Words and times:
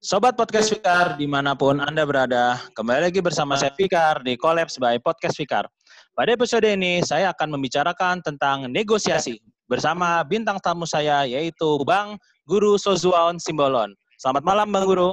Sobat 0.00 0.32
Podcast 0.32 0.72
Fikar, 0.72 1.20
di 1.20 1.28
mana 1.28 1.52
pun 1.52 1.76
Anda 1.76 2.08
berada, 2.08 2.56
kembali 2.72 3.12
lagi 3.12 3.20
bersama 3.20 3.52
saya 3.60 3.68
Fikar 3.76 4.24
di 4.24 4.32
Collabs 4.32 4.80
by 4.80 4.96
Podcast 4.96 5.36
Fikar. 5.36 5.68
Pada 6.16 6.32
episode 6.32 6.64
ini, 6.64 7.04
saya 7.04 7.28
akan 7.36 7.60
membicarakan 7.60 8.24
tentang 8.24 8.64
negosiasi 8.72 9.44
bersama 9.68 10.24
bintang 10.24 10.56
tamu 10.64 10.88
saya, 10.88 11.28
yaitu 11.28 11.84
Bang 11.84 12.16
Guru 12.48 12.80
Sozuaon 12.80 13.36
Simbolon. 13.36 13.92
Selamat 14.16 14.40
malam, 14.40 14.72
Bang 14.72 14.88
Guru. 14.88 15.12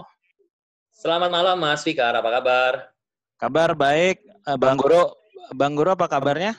Selamat 0.95 1.35
malam, 1.35 1.59
Mas 1.59 1.83
Fikar. 1.83 2.15
Apa 2.15 2.39
kabar? 2.39 2.87
Kabar 3.35 3.75
baik, 3.75 4.23
eh, 4.23 4.55
Bang 4.55 4.79
Guru. 4.79 5.11
Bang 5.51 5.75
Guru, 5.75 5.99
apa 5.99 6.07
kabarnya? 6.07 6.55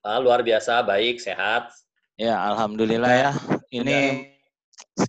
Ah, 0.00 0.16
luar 0.16 0.40
biasa, 0.40 0.80
baik, 0.88 1.20
sehat. 1.20 1.68
Ya, 2.16 2.32
Alhamdulillah 2.48 3.12
ya. 3.12 3.32
Ini 3.68 4.32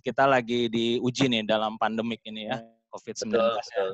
kita 0.00 0.24
lagi 0.24 0.72
diuji 0.72 1.28
nih 1.28 1.42
dalam 1.44 1.76
pandemik 1.76 2.24
ini 2.24 2.48
ya, 2.48 2.60
COVID-19 2.92 3.36
ya. 3.36 3.84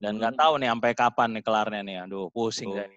Dan 0.00 0.20
nggak 0.20 0.36
tahu 0.36 0.60
nih 0.60 0.68
sampai 0.72 0.92
kapan 0.96 1.28
nih 1.36 1.42
kelarnya 1.44 1.80
nih. 1.84 1.96
Aduh, 2.08 2.28
pusing 2.32 2.72
oh. 2.72 2.76
nih. 2.76 2.90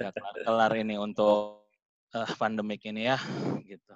Udah 0.00 0.10
kelar, 0.46 0.72
ini 0.80 0.96
untuk 0.96 1.68
uh, 2.16 2.30
pandemik 2.40 2.80
ini 2.88 3.10
ya, 3.10 3.18
gitu. 3.62 3.94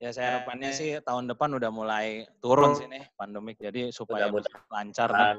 Ya 0.00 0.16
saya 0.16 0.40
harapannya 0.40 0.72
sih 0.72 0.96
tahun 1.04 1.28
depan 1.28 1.60
udah 1.60 1.68
mulai 1.68 2.24
turun 2.40 2.72
sih 2.72 2.88
nih 2.88 3.04
pandemik, 3.20 3.60
jadi 3.60 3.92
supaya 3.92 4.32
mudah 4.32 4.48
lancar. 4.72 5.10
Dan, 5.12 5.36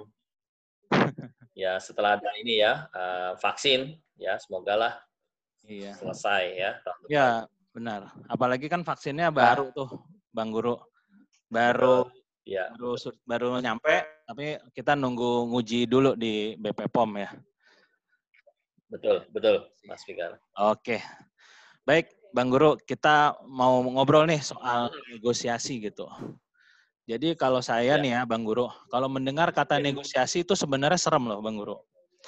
ya 1.58 1.82
setelah 1.82 2.20
ada 2.20 2.30
ini 2.38 2.62
ya 2.62 2.86
uh, 2.94 3.34
vaksin, 3.42 3.98
ya 4.20 4.38
semoga 4.38 4.78
lah 4.78 4.94
iya. 5.66 5.98
selesai 5.98 6.44
ya 6.54 6.72
tahun 6.86 6.98
depan. 7.08 7.10
Ya 7.10 7.28
benar. 7.72 8.02
Apalagi 8.30 8.68
kan 8.70 8.86
vaksinnya 8.86 9.34
baru 9.34 9.74
tuh 9.74 9.90
Bang 10.32 10.52
Guru. 10.52 10.80
Baru 11.52 12.08
ya. 12.48 12.72
baru 12.76 12.96
baru 13.28 13.48
nyampe 13.60 14.24
tapi 14.26 14.56
kita 14.72 14.96
nunggu 14.96 15.52
nguji 15.52 15.86
dulu 15.86 16.16
di 16.16 16.56
BP 16.56 16.88
POM 16.88 17.20
ya. 17.20 17.30
Betul, 18.92 19.24
betul, 19.32 19.72
Mas 19.88 20.04
Fikar. 20.04 20.36
Oke. 20.60 21.00
Baik, 21.88 22.12
Bang 22.36 22.52
Guru, 22.52 22.76
kita 22.84 23.40
mau 23.48 23.80
ngobrol 23.84 24.28
nih 24.28 24.44
soal 24.44 24.92
negosiasi 25.12 25.80
gitu. 25.80 26.08
Jadi 27.08 27.36
kalau 27.36 27.64
saya 27.64 27.96
ya. 27.96 28.02
nih 28.04 28.12
ya, 28.20 28.22
Bang 28.28 28.44
Guru, 28.44 28.68
kalau 28.92 29.08
mendengar 29.08 29.52
kata 29.56 29.80
negosiasi 29.80 30.44
itu 30.44 30.56
sebenarnya 30.56 31.00
serem 31.00 31.24
loh, 31.28 31.40
Bang 31.40 31.56
Guru. 31.56 31.80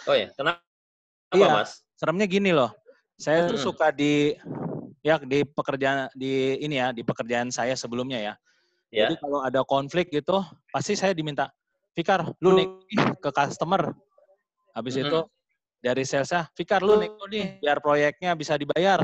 Oh 0.08 0.16
ya, 0.16 0.31
kenapa, 0.36 0.59
iya, 1.36 1.48
Mas? 1.52 1.84
Seremnya 2.00 2.28
gini 2.28 2.52
loh. 2.56 2.72
Saya 3.20 3.48
tuh 3.48 3.59
hmm. 3.59 3.68
suka 3.68 3.88
di 3.94 4.36
ya 5.04 5.20
di 5.20 5.44
pekerjaan 5.44 6.08
di 6.16 6.58
ini 6.64 6.80
ya 6.80 6.96
di 6.96 7.04
pekerjaan 7.04 7.52
saya 7.52 7.76
sebelumnya 7.76 8.18
ya. 8.18 8.34
Yeah. 8.90 9.12
Jadi 9.12 9.14
kalau 9.20 9.40
ada 9.44 9.62
konflik 9.68 10.09
gitu, 10.09 10.40
pasti 10.72 10.96
saya 10.96 11.12
diminta, 11.12 11.52
Fikar, 11.94 12.23
lu 12.40 12.56
nih 12.56 12.68
ke 13.20 13.30
customer. 13.34 13.92
Habis 14.74 14.98
mm 14.98 15.02
-hmm. 15.02 15.09
itu 15.09 15.20
dari 15.84 16.04
salesnya, 16.08 16.48
Fikar, 16.56 16.81
lu 16.81 16.98
nih 17.02 17.09
nih 17.30 17.46
biar 17.59 17.84
proyeknya 17.84 18.31
bisa 18.38 18.56
dibayar. 18.56 19.04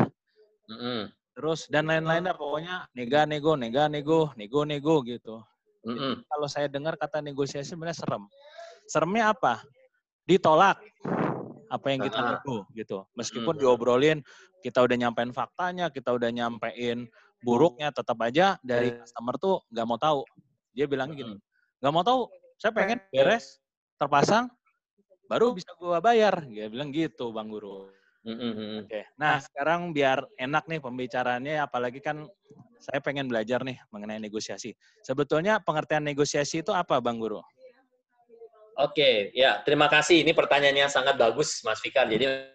Mm 0.69 0.77
-hmm. 0.77 0.99
Terus 1.35 1.65
dan 1.67 1.89
lain-lainnya 1.89 2.37
pokoknya 2.37 2.85
nega 2.93 3.25
nego, 3.25 3.57
nega 3.57 3.89
nego, 3.89 4.31
nego 4.37 4.61
nego 4.63 4.95
gitu. 5.03 5.41
Mm 5.83 5.95
-hmm. 5.95 6.13
kalau 6.27 6.47
saya 6.47 6.67
dengar 6.69 6.93
kata 6.93 7.19
negosiasi 7.25 7.73
sebenarnya 7.73 7.97
serem. 7.97 8.23
Seremnya 8.85 9.33
apa? 9.33 9.63
Ditolak 10.29 10.77
apa 11.69 11.85
yang 11.93 12.01
kita 12.03 12.19
nego 12.19 12.65
gitu. 12.73 13.05
Meskipun 13.13 13.55
diobrolin, 13.55 14.25
kita 14.65 14.81
udah 14.83 14.97
nyampein 14.97 15.31
faktanya, 15.31 15.93
kita 15.93 16.11
udah 16.11 16.29
nyampein 16.33 17.05
buruknya, 17.45 17.93
tetap 17.93 18.19
aja 18.19 18.59
dari 18.65 18.91
customer 18.97 19.35
tuh 19.39 19.55
nggak 19.71 19.85
mau 19.87 19.99
tahu. 20.01 20.21
Dia 20.73 20.89
bilang 20.89 21.13
gini, 21.13 21.37
nggak 21.79 21.93
mau 21.93 22.03
tahu, 22.03 22.27
saya 22.59 22.75
pengen 22.75 22.99
beres, 23.13 23.61
terpasang, 23.95 24.51
baru 25.31 25.55
bisa 25.55 25.71
gua 25.79 26.03
bayar. 26.03 26.43
Dia 26.49 26.67
bilang 26.67 26.91
gitu, 26.91 27.31
Bang 27.31 27.47
Guru. 27.47 27.87
Oke, 28.19 28.35
okay. 28.83 29.03
nah 29.15 29.39
sekarang 29.39 29.95
biar 29.95 30.27
enak 30.35 30.67
nih 30.67 30.83
pembicaraannya, 30.83 31.63
apalagi 31.63 32.03
kan 32.03 32.27
saya 32.83 32.99
pengen 32.99 33.31
belajar 33.31 33.63
nih 33.63 33.79
mengenai 33.95 34.19
negosiasi. 34.19 34.75
Sebetulnya 35.07 35.63
pengertian 35.63 36.03
negosiasi 36.03 36.59
itu 36.59 36.75
apa, 36.75 36.99
Bang 36.99 37.23
Guru? 37.23 37.39
Oke, 38.79 39.35
ya 39.35 39.59
terima 39.67 39.91
kasih. 39.91 40.23
Ini 40.23 40.31
pertanyaannya 40.31 40.87
sangat 40.87 41.19
bagus, 41.19 41.59
Mas 41.67 41.83
Fikar. 41.83 42.07
Jadi 42.07 42.47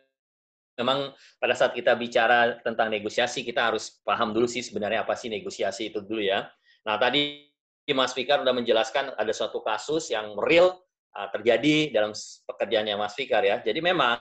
memang 0.81 1.13
pada 1.37 1.53
saat 1.53 1.77
kita 1.77 1.93
bicara 2.01 2.65
tentang 2.65 2.89
negosiasi, 2.89 3.45
kita 3.45 3.69
harus 3.69 4.01
paham 4.01 4.33
dulu 4.33 4.49
sih 4.49 4.65
sebenarnya 4.65 5.05
apa 5.05 5.13
sih 5.21 5.29
negosiasi 5.29 5.93
itu 5.93 6.01
dulu 6.01 6.25
ya. 6.25 6.49
Nah 6.89 6.97
tadi 6.97 7.45
Mas 7.93 8.17
Fikar 8.17 8.41
sudah 8.41 8.57
menjelaskan 8.57 9.13
ada 9.21 9.33
suatu 9.37 9.61
kasus 9.61 10.09
yang 10.09 10.33
real 10.41 10.73
uh, 11.13 11.29
terjadi 11.29 11.93
dalam 11.93 12.17
pekerjaannya 12.49 12.97
Mas 12.97 13.13
Fikar 13.13 13.45
ya. 13.45 13.61
Jadi 13.61 13.85
memang 13.85 14.17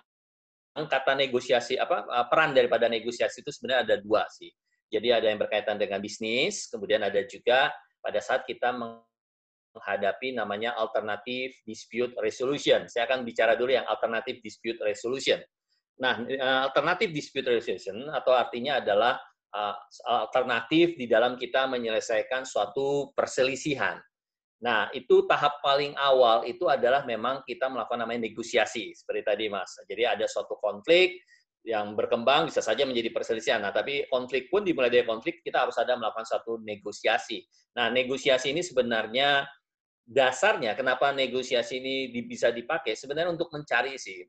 kata 0.76 1.16
negosiasi 1.16 1.80
apa 1.80 2.04
uh, 2.04 2.28
peran 2.28 2.52
daripada 2.52 2.92
negosiasi 2.92 3.40
itu 3.40 3.52
sebenarnya 3.56 3.88
ada 3.88 3.96
dua 4.04 4.28
sih. 4.28 4.52
Jadi 4.92 5.08
ada 5.08 5.32
yang 5.32 5.40
berkaitan 5.40 5.80
dengan 5.80 6.04
bisnis, 6.04 6.68
kemudian 6.68 7.00
ada 7.00 7.24
juga 7.24 7.72
pada 8.04 8.20
saat 8.20 8.44
kita 8.44 8.76
menghadapi 9.74 10.38
namanya 10.38 10.78
alternative 10.78 11.52
dispute 11.66 12.14
resolution. 12.22 12.86
Saya 12.86 13.10
akan 13.10 13.26
bicara 13.26 13.58
dulu 13.58 13.74
yang 13.74 13.86
alternative 13.90 14.40
dispute 14.46 14.78
resolution. 14.86 15.42
Nah, 16.00 16.22
eh, 16.26 16.40
alternative 16.70 17.10
dispute 17.14 17.50
resolution 17.50 18.10
atau 18.14 18.34
artinya 18.38 18.80
adalah 18.80 19.18
eh, 19.54 19.76
alternatif 20.10 20.98
di 20.98 21.06
dalam 21.06 21.38
kita 21.38 21.70
menyelesaikan 21.70 22.46
suatu 22.46 23.14
perselisihan. 23.14 23.98
Nah, 24.64 24.88
itu 24.96 25.28
tahap 25.28 25.60
paling 25.60 25.92
awal 26.00 26.48
itu 26.48 26.72
adalah 26.72 27.04
memang 27.04 27.44
kita 27.44 27.68
melakukan 27.68 28.00
namanya 28.00 28.32
negosiasi, 28.32 28.96
seperti 28.96 29.22
tadi 29.28 29.46
Mas. 29.52 29.76
Jadi 29.84 30.08
ada 30.08 30.24
suatu 30.24 30.56
konflik 30.56 31.20
yang 31.64 31.96
berkembang 31.96 32.48
bisa 32.48 32.64
saja 32.64 32.88
menjadi 32.88 33.12
perselisihan. 33.12 33.60
Nah, 33.60 33.76
tapi 33.76 34.08
konflik 34.08 34.48
pun 34.48 34.64
dimulai 34.64 34.92
dari 34.92 35.04
konflik 35.08 35.44
kita 35.44 35.68
harus 35.68 35.76
ada 35.80 36.00
melakukan 36.00 36.28
suatu 36.28 36.60
negosiasi. 36.64 37.44
Nah, 37.76 37.92
negosiasi 37.92 38.56
ini 38.56 38.64
sebenarnya 38.64 39.48
dasarnya 40.04 40.76
kenapa 40.76 41.16
negosiasi 41.16 41.80
ini 41.80 41.96
bisa 42.28 42.52
dipakai 42.52 42.94
sebenarnya 42.94 43.32
untuk 43.32 43.48
mencari 43.56 43.96
sih 43.96 44.28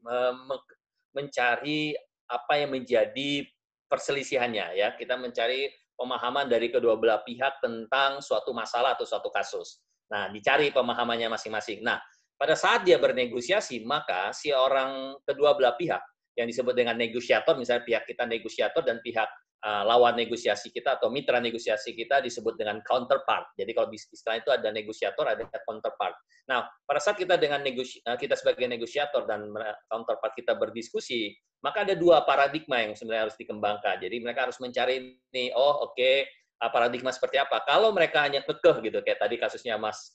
mencari 1.14 1.94
apa 2.30 2.52
yang 2.58 2.74
menjadi 2.74 3.46
perselisihannya 3.88 4.74
ya. 4.74 4.88
Kita 4.98 5.14
mencari 5.14 5.70
pemahaman 5.94 6.50
dari 6.50 6.74
kedua 6.74 6.98
belah 6.98 7.22
pihak 7.22 7.62
tentang 7.62 8.18
suatu 8.18 8.50
masalah 8.50 8.98
atau 8.98 9.06
suatu 9.06 9.30
kasus. 9.30 9.78
Nah 10.10 10.28
dicari 10.34 10.74
pemahamannya 10.74 11.30
masing-masing. 11.30 11.86
Nah 11.86 12.02
pada 12.34 12.58
saat 12.58 12.82
dia 12.82 12.98
bernegosiasi 12.98 13.86
maka 13.86 14.34
si 14.34 14.50
orang 14.50 15.14
kedua 15.22 15.54
belah 15.54 15.78
pihak 15.78 16.02
yang 16.34 16.50
disebut 16.50 16.74
dengan 16.74 16.98
negosiator 16.98 17.54
misalnya 17.54 17.86
pihak 17.86 18.10
kita 18.10 18.26
negosiator 18.26 18.82
dan 18.82 18.98
pihak 19.06 19.30
uh, 19.64 19.82
lawan 19.88 20.14
negosiasi 20.14 20.68
kita 20.68 21.00
atau 21.00 21.08
mitra 21.08 21.40
negosiasi 21.40 21.96
kita 21.96 22.20
disebut 22.20 22.60
dengan 22.60 22.84
counterpart. 22.84 23.56
Jadi 23.56 23.72
kalau 23.72 23.88
istilah 23.90 24.36
itu 24.38 24.50
ada 24.52 24.68
negosiator, 24.68 25.24
ada 25.24 25.42
counterpart. 25.64 26.14
Nah, 26.52 26.68
pada 26.84 27.00
saat 27.00 27.16
kita 27.16 27.40
dengan 27.40 27.64
negosi 27.64 28.04
uh, 28.04 28.20
kita 28.20 28.36
sebagai 28.36 28.68
negosiator 28.68 29.24
dan 29.24 29.48
counterpart 29.88 30.36
kita 30.36 30.54
berdiskusi, 30.54 31.32
maka 31.64 31.88
ada 31.88 31.96
dua 31.96 32.22
paradigma 32.28 32.84
yang 32.84 32.92
sebenarnya 32.92 33.32
harus 33.32 33.38
dikembangkan. 33.40 33.96
Jadi 34.04 34.16
mereka 34.20 34.44
harus 34.46 34.60
mencari 34.60 35.16
ini, 35.32 35.48
oh 35.56 35.88
oke, 35.88 35.96
okay, 35.96 36.28
uh, 36.60 36.68
paradigma 36.68 37.08
seperti 37.08 37.40
apa. 37.40 37.64
Kalau 37.64 37.90
mereka 37.96 38.28
hanya 38.28 38.44
kekeh 38.44 38.84
gitu, 38.84 39.00
kayak 39.00 39.18
tadi 39.18 39.40
kasusnya 39.40 39.80
Mas 39.80 40.12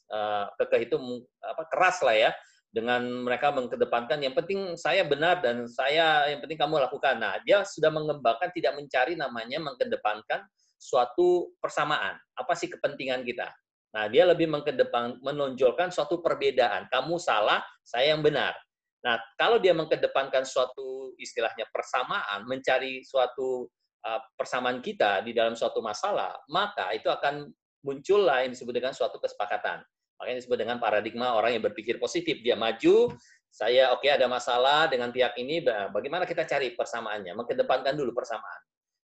kekeh 0.61 0.85
itu 0.85 0.95
apa 1.41 1.65
keras 1.73 2.05
lah 2.05 2.13
ya, 2.13 2.31
dengan 2.69 3.01
mereka 3.25 3.49
mengedepankan 3.49 4.21
yang 4.21 4.37
penting 4.37 4.77
saya 4.77 5.01
benar 5.01 5.41
dan 5.41 5.65
saya 5.65 6.29
yang 6.29 6.39
penting 6.41 6.59
kamu 6.61 6.77
lakukan. 6.77 7.17
Nah, 7.17 7.41
dia 7.41 7.65
sudah 7.65 7.89
mengembangkan 7.89 8.53
tidak 8.53 8.77
mencari 8.77 9.17
namanya 9.17 9.57
mengedepankan 9.57 10.45
suatu 10.77 11.53
persamaan. 11.57 12.15
Apa 12.37 12.53
sih 12.53 12.69
kepentingan 12.69 13.25
kita? 13.25 13.49
Nah, 13.89 14.05
dia 14.05 14.21
lebih 14.29 14.45
mengedepan 14.45 15.17
menonjolkan 15.25 15.89
suatu 15.89 16.21
perbedaan. 16.21 16.85
Kamu 16.93 17.17
salah, 17.17 17.65
saya 17.81 18.13
yang 18.13 18.21
benar. 18.21 18.53
Nah, 19.01 19.17
kalau 19.39 19.57
dia 19.57 19.73
mengedepankan 19.73 20.45
suatu 20.45 21.17
istilahnya 21.17 21.65
persamaan, 21.73 22.45
mencari 22.45 23.01
suatu 23.01 23.65
uh, 24.05 24.21
persamaan 24.37 24.83
kita 24.83 25.25
di 25.25 25.33
dalam 25.33 25.57
suatu 25.57 25.81
masalah, 25.81 26.37
maka 26.53 26.93
itu 26.93 27.09
akan 27.09 27.49
muncul 27.81 28.27
lain 28.27 28.53
disebut 28.53 28.75
dengan 28.75 28.93
suatu 28.93 29.17
kesepakatan. 29.17 29.81
Makanya 30.19 30.37
disebut 30.43 30.59
dengan 30.59 30.77
paradigma 30.83 31.31
orang 31.31 31.55
yang 31.55 31.63
berpikir 31.63 31.95
positif. 31.95 32.43
Dia 32.43 32.59
maju, 32.59 33.15
saya 33.47 33.95
oke 33.95 34.03
okay, 34.03 34.19
ada 34.19 34.27
masalah 34.27 34.91
dengan 34.91 35.09
pihak 35.15 35.33
ini, 35.39 35.63
bagaimana 35.95 36.27
kita 36.27 36.43
cari 36.43 36.75
persamaannya, 36.75 37.33
mengedepankan 37.39 37.95
dulu 37.95 38.11
persamaan. 38.11 38.61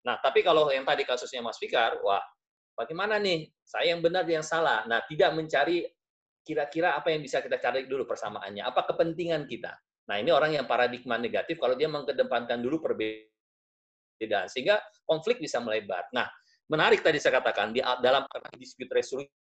Nah, 0.08 0.18
tapi 0.24 0.42
kalau 0.42 0.72
yang 0.74 0.88
tadi 0.88 1.06
kasusnya 1.06 1.46
Mas 1.46 1.62
Fikar, 1.62 2.02
wah, 2.02 2.24
bagaimana 2.74 3.22
nih, 3.22 3.52
saya 3.62 3.94
yang 3.94 4.02
benar, 4.02 4.26
dia 4.26 4.42
yang 4.42 4.48
salah. 4.48 4.88
Nah, 4.90 5.04
tidak 5.06 5.36
mencari 5.38 5.86
kira-kira 6.42 6.98
apa 6.98 7.14
yang 7.14 7.22
bisa 7.22 7.38
kita 7.38 7.62
cari 7.62 7.86
dulu 7.86 8.10
persamaannya, 8.10 8.66
apa 8.66 8.82
kepentingan 8.90 9.46
kita. 9.46 9.78
Nah, 10.10 10.18
ini 10.18 10.34
orang 10.34 10.58
yang 10.58 10.66
paradigma 10.66 11.22
negatif 11.22 11.62
kalau 11.62 11.78
dia 11.78 11.86
mengedepankan 11.86 12.58
dulu 12.64 12.82
perbedaan, 12.82 14.50
sehingga 14.50 14.82
konflik 15.06 15.38
bisa 15.38 15.62
melebar. 15.62 16.10
Nah, 16.18 16.26
menarik 16.66 17.06
tadi 17.06 17.22
saya 17.22 17.38
katakan, 17.38 17.76
di 17.76 17.84
dalam 18.02 18.26
dispute 18.58 18.90
resolution 18.90 19.41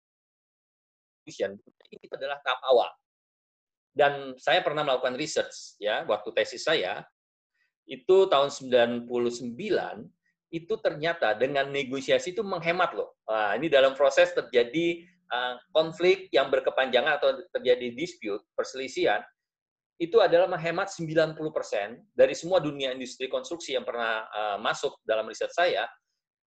distribution 1.24 1.56
ini 1.88 2.06
adalah 2.12 2.38
tahap 2.44 2.60
awal. 2.68 2.92
Dan 3.94 4.36
saya 4.36 4.60
pernah 4.60 4.84
melakukan 4.84 5.16
research 5.16 5.80
ya 5.80 6.04
waktu 6.04 6.30
tesis 6.36 6.68
saya 6.68 7.06
itu 7.88 8.28
tahun 8.28 8.52
99 8.52 9.08
itu 10.54 10.74
ternyata 10.82 11.34
dengan 11.34 11.70
negosiasi 11.72 12.36
itu 12.36 12.46
menghemat 12.46 12.94
loh. 12.94 13.18
Nah, 13.26 13.58
ini 13.58 13.70
dalam 13.70 13.98
proses 13.98 14.30
terjadi 14.38 15.02
uh, 15.34 15.58
konflik 15.74 16.30
yang 16.30 16.54
berkepanjangan 16.54 17.18
atau 17.18 17.42
terjadi 17.58 17.90
dispute, 17.98 18.42
perselisihan, 18.54 19.22
itu 19.98 20.22
adalah 20.22 20.46
menghemat 20.46 20.94
90% 20.94 21.38
dari 22.14 22.34
semua 22.38 22.62
dunia 22.62 22.94
industri 22.94 23.26
konstruksi 23.30 23.74
yang 23.74 23.86
pernah 23.86 24.30
uh, 24.30 24.58
masuk 24.62 24.94
dalam 25.06 25.26
riset 25.26 25.50
saya, 25.50 25.90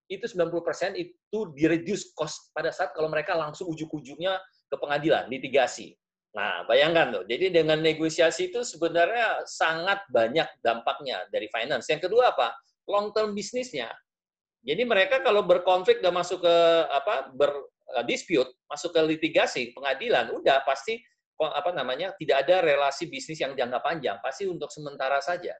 itu 0.07 0.23
90% 0.23 0.95
itu 0.95 1.39
di-reduce 1.51 2.15
cost 2.15 2.51
pada 2.55 2.71
saat 2.71 2.95
kalau 2.95 3.11
mereka 3.11 3.35
langsung 3.35 3.67
ujuk-ujuknya 3.67 4.39
ke 4.67 4.75
pengadilan, 4.75 5.27
litigasi. 5.31 5.95
Nah, 6.37 6.67
bayangkan 6.69 7.09
tuh. 7.09 7.23
Jadi 7.25 7.49
dengan 7.49 7.81
negosiasi 7.81 8.53
itu 8.53 8.61
sebenarnya 8.61 9.47
sangat 9.49 10.05
banyak 10.13 10.45
dampaknya 10.61 11.25
dari 11.33 11.49
finance. 11.49 11.89
Yang 11.89 12.11
kedua 12.11 12.35
apa? 12.35 12.53
Long 12.85 13.09
term 13.15 13.33
bisnisnya. 13.33 13.89
Jadi 14.61 14.83
mereka 14.83 15.23
kalau 15.23 15.47
berkonflik 15.47 16.03
dan 16.03 16.13
masuk 16.13 16.43
ke 16.43 16.55
apa 16.91 17.31
ber 17.33 17.51
eh, 17.97 18.43
masuk 18.67 18.91
ke 18.93 19.01
litigasi, 19.01 19.71
pengadilan, 19.71 20.29
udah 20.35 20.61
pasti 20.67 20.99
apa 21.37 21.69
namanya 21.69 22.17
tidak 22.17 22.45
ada 22.45 22.65
relasi 22.65 23.05
bisnis 23.05 23.37
yang 23.37 23.53
jangka 23.53 23.79
panjang, 23.81 24.17
pasti 24.19 24.49
untuk 24.49 24.73
sementara 24.73 25.21
saja. 25.21 25.53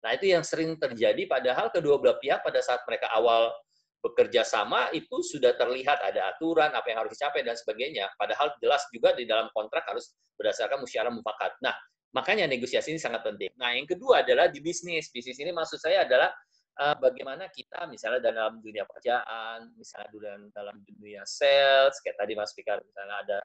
Nah, 0.00 0.14
itu 0.14 0.30
yang 0.30 0.46
sering 0.46 0.78
terjadi 0.78 1.26
padahal 1.26 1.68
kedua 1.74 1.98
belah 1.98 2.16
pihak 2.16 2.40
pada 2.40 2.62
saat 2.62 2.80
mereka 2.86 3.10
awal 3.12 3.50
bekerja 3.98 4.46
sama 4.46 4.88
itu 4.94 5.18
sudah 5.26 5.58
terlihat 5.58 5.98
ada 5.98 6.30
aturan 6.30 6.70
apa 6.70 6.86
yang 6.86 7.02
harus 7.02 7.18
dicapai 7.18 7.42
dan 7.42 7.58
sebagainya. 7.58 8.06
Padahal 8.14 8.54
jelas 8.62 8.86
juga 8.94 9.14
di 9.14 9.26
dalam 9.26 9.50
kontrak 9.50 9.82
harus 9.90 10.14
berdasarkan 10.38 10.78
musyawarah 10.78 11.10
mufakat. 11.10 11.58
Nah, 11.58 11.74
makanya 12.14 12.46
negosiasi 12.46 12.94
ini 12.94 13.00
sangat 13.02 13.26
penting. 13.26 13.50
Nah, 13.58 13.74
yang 13.74 13.90
kedua 13.90 14.22
adalah 14.22 14.46
di 14.46 14.62
bisnis. 14.62 15.10
Bisnis 15.10 15.38
ini 15.42 15.50
maksud 15.50 15.82
saya 15.82 16.06
adalah 16.06 16.30
uh, 16.78 16.94
bagaimana 16.96 17.50
kita 17.50 17.90
misalnya 17.90 18.22
dalam 18.22 18.62
dunia 18.62 18.86
pekerjaan, 18.86 19.74
misalnya 19.74 20.08
dalam 20.14 20.42
dalam 20.54 20.76
dunia 20.86 21.26
sales, 21.26 21.98
kayak 22.00 22.16
tadi 22.22 22.32
Mas 22.38 22.54
Fikar 22.54 22.78
misalnya 22.86 23.16
ada 23.26 23.38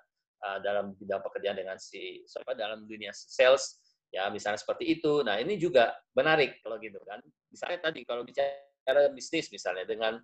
uh, 0.45 0.57
dalam 0.61 0.93
bidang 0.93 1.21
pekerjaan 1.25 1.57
dengan 1.57 1.77
si 1.81 2.21
siapa 2.29 2.53
dalam 2.53 2.85
dunia 2.85 3.09
sales 3.11 3.81
ya 4.13 4.29
misalnya 4.29 4.61
seperti 4.61 5.01
itu. 5.01 5.25
Nah, 5.25 5.41
ini 5.41 5.57
juga 5.57 5.97
menarik 6.13 6.61
kalau 6.61 6.77
gitu 6.77 7.01
kan. 7.09 7.17
Misalnya 7.49 7.89
tadi 7.89 8.05
kalau 8.05 8.21
bicara 8.21 9.09
bisnis 9.09 9.49
misalnya 9.49 9.89
dengan 9.89 10.21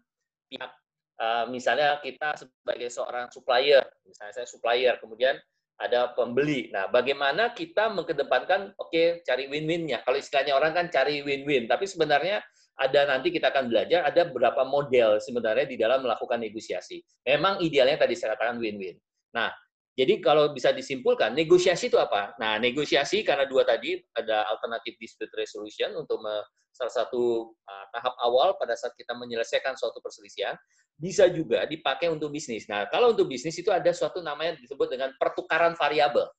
pihak 0.49 0.71
uh, 1.19 1.45
misalnya 1.51 1.99
kita 1.99 2.39
sebagai 2.39 2.89
seorang 2.89 3.27
supplier, 3.29 3.83
misalnya 4.07 4.33
saya 4.33 4.47
supplier, 4.47 4.95
kemudian 4.97 5.35
ada 5.79 6.11
pembeli. 6.11 6.67
Nah, 6.75 6.91
bagaimana 6.91 7.55
kita 7.55 7.91
mengedepankan, 7.91 8.75
oke, 8.75 8.91
okay, 8.91 9.07
cari 9.23 9.47
win-winnya. 9.47 10.03
Kalau 10.03 10.19
istilahnya 10.19 10.55
orang 10.55 10.75
kan 10.75 10.85
cari 10.91 11.23
win-win, 11.23 11.71
tapi 11.71 11.87
sebenarnya 11.87 12.43
ada 12.79 13.11
nanti 13.11 13.27
kita 13.27 13.51
akan 13.51 13.67
belajar 13.67 14.07
ada 14.07 14.31
beberapa 14.31 14.63
model 14.63 15.19
sebenarnya 15.19 15.67
di 15.67 15.75
dalam 15.75 15.99
melakukan 15.99 16.39
negosiasi. 16.39 17.03
Memang 17.27 17.59
idealnya 17.59 17.99
tadi 17.99 18.15
saya 18.15 18.35
katakan 18.35 18.59
win-win. 18.59 18.95
Nah, 19.35 19.51
jadi 19.99 20.23
kalau 20.23 20.55
bisa 20.55 20.71
disimpulkan, 20.71 21.35
negosiasi 21.35 21.91
itu 21.91 21.99
apa? 21.99 22.31
Nah, 22.39 22.55
negosiasi 22.55 23.19
karena 23.19 23.43
dua 23.43 23.67
tadi 23.67 23.99
ada 24.15 24.47
alternative 24.47 24.95
dispute 24.95 25.27
resolution 25.35 25.91
untuk 25.99 26.23
salah 26.71 27.03
satu 27.03 27.51
uh, 27.51 27.85
tahap 27.91 28.15
awal 28.23 28.55
pada 28.55 28.79
saat 28.79 28.95
kita 28.95 29.11
menyelesaikan 29.11 29.75
suatu 29.75 29.99
perselisihan, 29.99 30.55
bisa 30.95 31.27
juga 31.27 31.67
dipakai 31.67 32.07
untuk 32.07 32.31
bisnis. 32.31 32.63
Nah, 32.71 32.87
kalau 32.87 33.11
untuk 33.11 33.27
bisnis 33.27 33.59
itu 33.59 33.75
ada 33.75 33.91
suatu 33.91 34.23
namanya 34.23 34.55
disebut 34.63 34.87
dengan 34.87 35.11
pertukaran 35.19 35.75
variabel. 35.75 36.31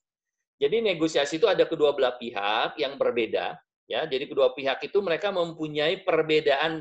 Jadi 0.57 0.81
negosiasi 0.81 1.37
itu 1.37 1.45
ada 1.45 1.69
kedua 1.69 1.93
belah 1.93 2.17
pihak 2.17 2.81
yang 2.81 2.97
berbeda, 2.97 3.61
ya. 3.85 4.09
Jadi 4.09 4.25
kedua 4.25 4.57
pihak 4.57 4.81
itu 4.89 5.05
mereka 5.05 5.29
mempunyai 5.37 6.01
perbedaan. 6.01 6.81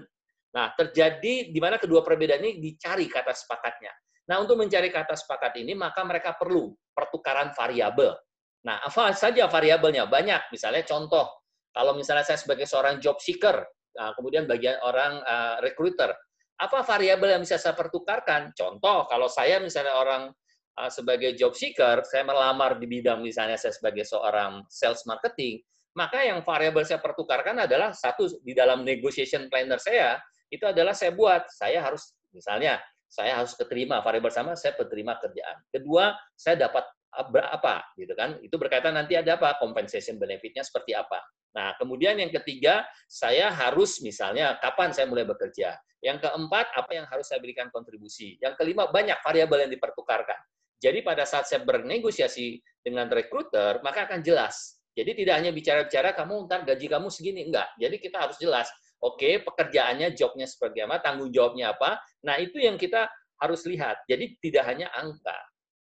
Nah, 0.56 0.72
terjadi 0.80 1.52
di 1.52 1.60
mana 1.60 1.76
kedua 1.76 2.08
perbedaan 2.08 2.40
ini 2.40 2.64
dicari 2.64 3.12
kata 3.12 3.36
sepakatnya. 3.36 3.92
Nah, 4.30 4.38
untuk 4.38 4.62
mencari 4.62 4.94
kata 4.94 5.18
sepakat 5.18 5.58
ini, 5.58 5.74
maka 5.74 6.06
mereka 6.06 6.38
perlu 6.38 6.70
pertukaran 6.94 7.50
variabel. 7.58 8.14
Nah, 8.62 8.78
apa 8.86 9.10
saja 9.18 9.50
variabelnya? 9.50 10.06
Banyak. 10.06 10.54
Misalnya 10.54 10.86
contoh, 10.86 11.26
kalau 11.74 11.98
misalnya 11.98 12.22
saya 12.22 12.38
sebagai 12.38 12.70
seorang 12.70 13.02
job 13.02 13.18
seeker, 13.18 13.66
nah, 13.98 14.14
kemudian 14.14 14.46
bagian 14.46 14.78
orang 14.86 15.18
uh, 15.26 15.58
recruiter, 15.66 16.14
apa 16.60 16.86
variabel 16.86 17.40
yang 17.40 17.42
bisa 17.42 17.58
saya 17.58 17.74
pertukarkan? 17.74 18.54
Contoh, 18.54 19.10
kalau 19.10 19.26
saya 19.26 19.58
misalnya 19.58 19.98
orang 19.98 20.30
uh, 20.78 20.92
sebagai 20.92 21.34
job 21.34 21.58
seeker, 21.58 22.06
saya 22.06 22.22
melamar 22.22 22.78
di 22.78 22.86
bidang 22.86 23.26
misalnya 23.26 23.58
saya 23.58 23.74
sebagai 23.74 24.06
seorang 24.06 24.62
sales 24.70 25.02
marketing, 25.10 25.64
maka 25.98 26.22
yang 26.22 26.46
variabel 26.46 26.86
saya 26.86 27.02
pertukarkan 27.02 27.66
adalah 27.66 27.96
satu 27.96 28.30
di 28.46 28.54
dalam 28.54 28.86
negotiation 28.86 29.50
planner 29.50 29.81
saya 29.81 30.22
itu 30.54 30.62
adalah 30.66 30.94
saya 30.94 31.14
buat 31.14 31.50
saya 31.50 31.81
harus 31.81 32.14
misalnya 32.30 32.78
saya 33.10 33.42
harus 33.42 33.58
keterima 33.58 34.00
variabel 34.06 34.30
sama 34.30 34.54
saya 34.54 34.78
penerima 34.78 35.18
kerjaan. 35.18 35.58
Kedua, 35.74 36.14
saya 36.38 36.70
dapat 36.70 36.86
berapa 37.34 37.82
gitu 37.98 38.14
kan? 38.14 38.38
Itu 38.46 38.62
berkaitan 38.62 38.94
nanti 38.94 39.18
ada 39.18 39.36
apa? 39.36 39.58
Compensation 39.58 40.22
benefitnya 40.22 40.62
seperti 40.62 40.94
apa. 40.94 41.18
Nah, 41.58 41.74
kemudian 41.82 42.14
yang 42.22 42.30
ketiga, 42.30 42.86
saya 43.10 43.50
harus 43.50 43.98
misalnya 44.06 44.56
kapan 44.62 44.94
saya 44.94 45.10
mulai 45.10 45.26
bekerja. 45.26 45.74
Yang 46.00 46.30
keempat, 46.30 46.72
apa 46.78 46.92
yang 46.96 47.06
harus 47.10 47.28
saya 47.28 47.42
berikan 47.42 47.68
kontribusi. 47.74 48.38
Yang 48.40 48.62
kelima, 48.62 48.88
banyak 48.88 49.18
variabel 49.26 49.68
yang 49.68 49.72
dipertukarkan. 49.74 50.38
Jadi 50.80 51.04
pada 51.04 51.28
saat 51.28 51.50
saya 51.50 51.66
bernegosiasi 51.66 52.62
dengan 52.80 53.12
recruiter, 53.12 53.84
maka 53.84 54.08
akan 54.08 54.24
jelas. 54.24 54.80
Jadi 54.96 55.26
tidak 55.26 55.36
hanya 55.44 55.52
bicara-bicara 55.52 56.16
kamu 56.16 56.48
ntar 56.48 56.64
gaji 56.64 56.88
kamu 56.88 57.08
segini, 57.12 57.52
enggak. 57.52 57.68
Jadi 57.76 57.96
kita 58.00 58.18
harus 58.24 58.40
jelas 58.40 58.72
Oke, 59.00 59.40
pekerjaannya, 59.44 60.12
jobnya 60.12 60.44
seperti 60.44 60.84
apa, 60.84 61.00
tanggung 61.00 61.31
jawabnya 61.31 61.72
apa. 61.72 62.00
Nah, 62.28 62.36
itu 62.36 62.60
yang 62.60 62.75
kita 62.75 63.07
harus 63.40 63.63
lihat. 63.63 64.04
Jadi 64.12 64.36
tidak 64.44 64.68
hanya 64.68 64.92
angka. 64.92 65.36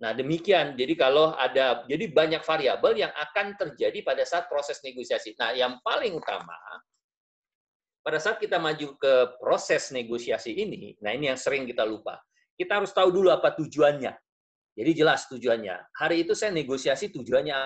Nah, 0.00 0.14
demikian. 0.14 0.78
Jadi 0.78 0.94
kalau 0.94 1.34
ada, 1.34 1.82
jadi 1.90 2.08
banyak 2.08 2.42
variabel 2.46 3.02
yang 3.02 3.12
akan 3.12 3.58
terjadi 3.58 4.00
pada 4.06 4.22
saat 4.22 4.46
proses 4.46 4.78
negosiasi. 4.86 5.34
Nah, 5.36 5.50
yang 5.52 5.82
paling 5.82 6.14
utama, 6.14 6.54
pada 8.00 8.16
saat 8.16 8.40
kita 8.40 8.56
maju 8.56 8.96
ke 8.96 9.12
proses 9.36 9.92
negosiasi 9.92 10.56
ini, 10.56 10.96
nah 11.04 11.12
ini 11.12 11.28
yang 11.28 11.36
sering 11.36 11.68
kita 11.68 11.84
lupa. 11.84 12.16
Kita 12.56 12.80
harus 12.80 12.96
tahu 12.96 13.12
dulu 13.12 13.28
apa 13.28 13.52
tujuannya. 13.52 14.12
Jadi 14.72 14.90
jelas 14.96 15.28
tujuannya. 15.28 15.92
Hari 15.92 16.24
itu 16.24 16.32
saya 16.32 16.48
negosiasi 16.48 17.12
tujuannya 17.12 17.56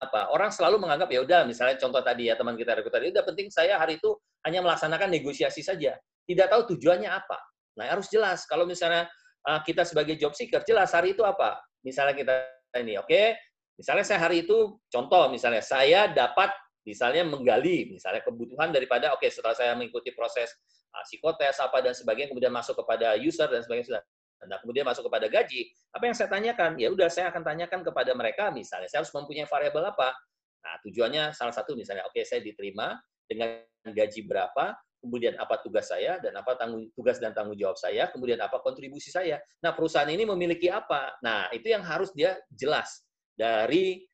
apa? 0.00 0.32
Orang 0.32 0.48
selalu 0.48 0.80
menganggap 0.80 1.12
ya 1.12 1.20
udah 1.20 1.44
misalnya 1.44 1.76
contoh 1.76 2.00
tadi 2.00 2.32
ya 2.32 2.34
teman 2.40 2.56
kita 2.56 2.72
rekruter 2.72 3.04
itu 3.04 3.12
udah 3.20 3.26
penting 3.28 3.52
saya 3.52 3.76
hari 3.76 4.00
itu 4.00 4.16
hanya 4.46 4.60
melaksanakan 4.62 5.08
negosiasi 5.10 5.62
saja. 5.62 5.96
Tidak 6.26 6.46
tahu 6.50 6.76
tujuannya 6.76 7.10
apa. 7.10 7.38
Nah, 7.78 7.88
harus 7.88 8.06
jelas 8.12 8.44
kalau 8.46 8.68
misalnya 8.68 9.08
uh, 9.48 9.60
kita 9.64 9.82
sebagai 9.82 10.14
job 10.18 10.36
seeker 10.36 10.62
jelas 10.62 10.92
hari 10.92 11.16
itu 11.16 11.22
apa. 11.24 11.58
Misalnya 11.82 12.14
kita 12.14 12.34
ini, 12.78 12.98
oke. 12.98 13.08
Okay? 13.10 13.34
Misalnya 13.78 14.04
saya 14.06 14.20
hari 14.28 14.44
itu 14.46 14.78
contoh 14.92 15.32
misalnya 15.32 15.64
saya 15.64 16.06
dapat 16.12 16.52
misalnya 16.82 17.22
menggali 17.22 17.94
misalnya 17.94 18.20
kebutuhan 18.26 18.74
daripada 18.74 19.14
oke 19.14 19.22
okay, 19.22 19.30
setelah 19.30 19.54
saya 19.54 19.72
mengikuti 19.78 20.10
proses 20.12 20.50
uh, 20.92 21.02
psikotes 21.06 21.62
apa 21.62 21.78
dan 21.78 21.94
sebagainya 21.94 22.34
kemudian 22.34 22.50
masuk 22.50 22.74
kepada 22.82 23.14
user 23.14 23.46
dan 23.46 23.62
sebagainya 23.62 23.96
sudah 23.96 24.02
Nah, 24.42 24.58
kemudian 24.58 24.82
masuk 24.82 25.06
kepada 25.06 25.30
gaji, 25.30 25.70
apa 25.94 26.02
yang 26.02 26.16
saya 26.18 26.26
tanyakan? 26.26 26.74
Ya 26.74 26.90
udah 26.90 27.06
saya 27.06 27.30
akan 27.30 27.46
tanyakan 27.46 27.86
kepada 27.86 28.10
mereka 28.10 28.50
misalnya 28.50 28.90
saya 28.90 29.06
harus 29.06 29.14
mempunyai 29.14 29.46
variabel 29.46 29.94
apa? 29.94 30.10
Nah, 30.62 30.74
tujuannya 30.82 31.30
salah 31.34 31.54
satu 31.54 31.78
misalnya 31.78 32.06
oke 32.06 32.18
okay, 32.18 32.26
saya 32.26 32.42
diterima 32.42 32.94
dengan 33.32 33.64
gaji 33.88 34.20
berapa, 34.28 34.76
kemudian 35.02 35.34
apa 35.40 35.58
tugas 35.64 35.90
saya 35.90 36.20
dan 36.22 36.36
apa 36.38 36.54
tanggung 36.54 36.86
tugas 36.94 37.18
dan 37.18 37.34
tanggung 37.34 37.58
jawab 37.58 37.74
saya, 37.80 38.12
kemudian 38.12 38.38
apa 38.38 38.60
kontribusi 38.60 39.10
saya. 39.10 39.40
Nah, 39.64 39.74
perusahaan 39.74 40.08
ini 40.08 40.28
memiliki 40.28 40.70
apa? 40.70 41.18
Nah, 41.24 41.50
itu 41.50 41.72
yang 41.72 41.82
harus 41.82 42.12
dia 42.14 42.38
jelas 42.52 43.02
dari 43.34 44.04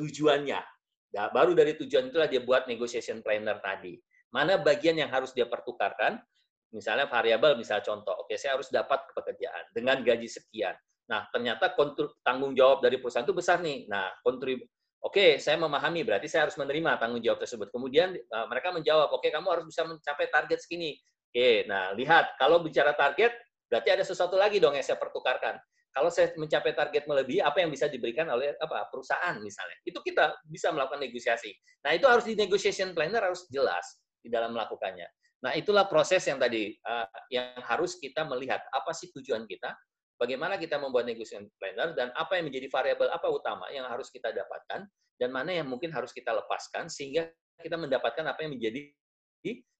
tujuannya. 0.00 0.62
Nah, 1.10 1.26
baru 1.34 1.52
dari 1.52 1.74
tujuan 1.76 2.08
itulah 2.08 2.30
dia 2.30 2.40
buat 2.40 2.70
negotiation 2.70 3.20
planner 3.20 3.58
tadi. 3.60 3.98
Mana 4.30 4.56
bagian 4.56 4.94
yang 4.94 5.10
harus 5.10 5.34
dia 5.34 5.44
pertukarkan, 5.44 6.22
Misalnya 6.70 7.10
variabel, 7.10 7.58
misalnya 7.58 7.82
contoh, 7.82 8.14
oke 8.14 8.34
saya 8.38 8.54
harus 8.54 8.70
dapat 8.70 9.02
pekerjaan 9.10 9.74
dengan 9.74 10.06
gaji 10.06 10.30
sekian. 10.30 10.74
Nah, 11.10 11.26
ternyata 11.34 11.74
tanggung 12.22 12.54
jawab 12.54 12.78
dari 12.78 13.02
perusahaan 13.02 13.26
itu 13.26 13.34
besar 13.34 13.58
nih. 13.58 13.90
Nah, 13.90 14.14
kontrib 14.22 14.62
Oke, 15.00 15.40
saya 15.40 15.56
memahami, 15.56 16.04
berarti 16.04 16.28
saya 16.28 16.44
harus 16.44 16.60
menerima 16.60 17.00
tanggung 17.00 17.24
jawab 17.24 17.40
tersebut. 17.40 17.72
Kemudian 17.72 18.12
uh, 18.12 18.46
mereka 18.52 18.68
menjawab, 18.68 19.08
oke 19.16 19.32
kamu 19.32 19.48
harus 19.48 19.64
bisa 19.64 19.88
mencapai 19.88 20.28
target 20.28 20.60
segini. 20.60 20.92
Oke, 21.32 21.64
nah 21.64 21.96
lihat, 21.96 22.36
kalau 22.36 22.60
bicara 22.60 22.92
target, 22.92 23.32
berarti 23.72 23.88
ada 23.96 24.04
sesuatu 24.04 24.36
lagi 24.36 24.60
dong 24.60 24.76
yang 24.76 24.84
saya 24.84 25.00
pertukarkan. 25.00 25.56
Kalau 25.90 26.12
saya 26.12 26.30
mencapai 26.36 26.76
target 26.76 27.08
melebihi, 27.08 27.42
apa 27.42 27.64
yang 27.64 27.72
bisa 27.72 27.90
diberikan 27.90 28.28
oleh 28.30 28.54
apa 28.60 28.86
perusahaan 28.92 29.34
misalnya. 29.42 29.74
Itu 29.82 30.04
kita 30.04 30.38
bisa 30.46 30.70
melakukan 30.70 31.02
negosiasi. 31.02 31.50
Nah, 31.82 31.96
itu 31.96 32.06
harus 32.06 32.28
di 32.28 32.38
negotiation 32.38 32.94
planner 32.94 33.24
harus 33.24 33.48
jelas 33.50 33.98
di 34.20 34.28
dalam 34.30 34.54
melakukannya. 34.54 35.08
Nah, 35.40 35.56
itulah 35.56 35.88
proses 35.88 36.20
yang 36.28 36.36
tadi 36.36 36.76
uh, 36.84 37.08
yang 37.32 37.56
harus 37.64 37.96
kita 37.96 38.22
melihat 38.28 38.60
apa 38.70 38.92
sih 38.92 39.08
tujuan 39.16 39.48
kita, 39.48 39.72
bagaimana 40.20 40.60
kita 40.60 40.76
membuat 40.76 41.08
negotiation 41.08 41.48
planner 41.56 41.96
dan 41.96 42.12
apa 42.12 42.36
yang 42.36 42.52
menjadi 42.52 42.68
variabel 42.68 43.08
apa 43.08 43.26
utama 43.32 43.64
yang 43.72 43.88
harus 43.88 44.12
kita 44.12 44.28
dapatkan 44.28 44.84
dan 45.16 45.28
mana 45.32 45.56
yang 45.56 45.64
mungkin 45.64 45.88
harus 45.88 46.12
kita 46.12 46.28
lepaskan 46.36 46.92
sehingga 46.92 47.32
kita 47.56 47.80
mendapatkan 47.80 48.24
apa 48.28 48.44
yang 48.44 48.52
menjadi 48.56 48.92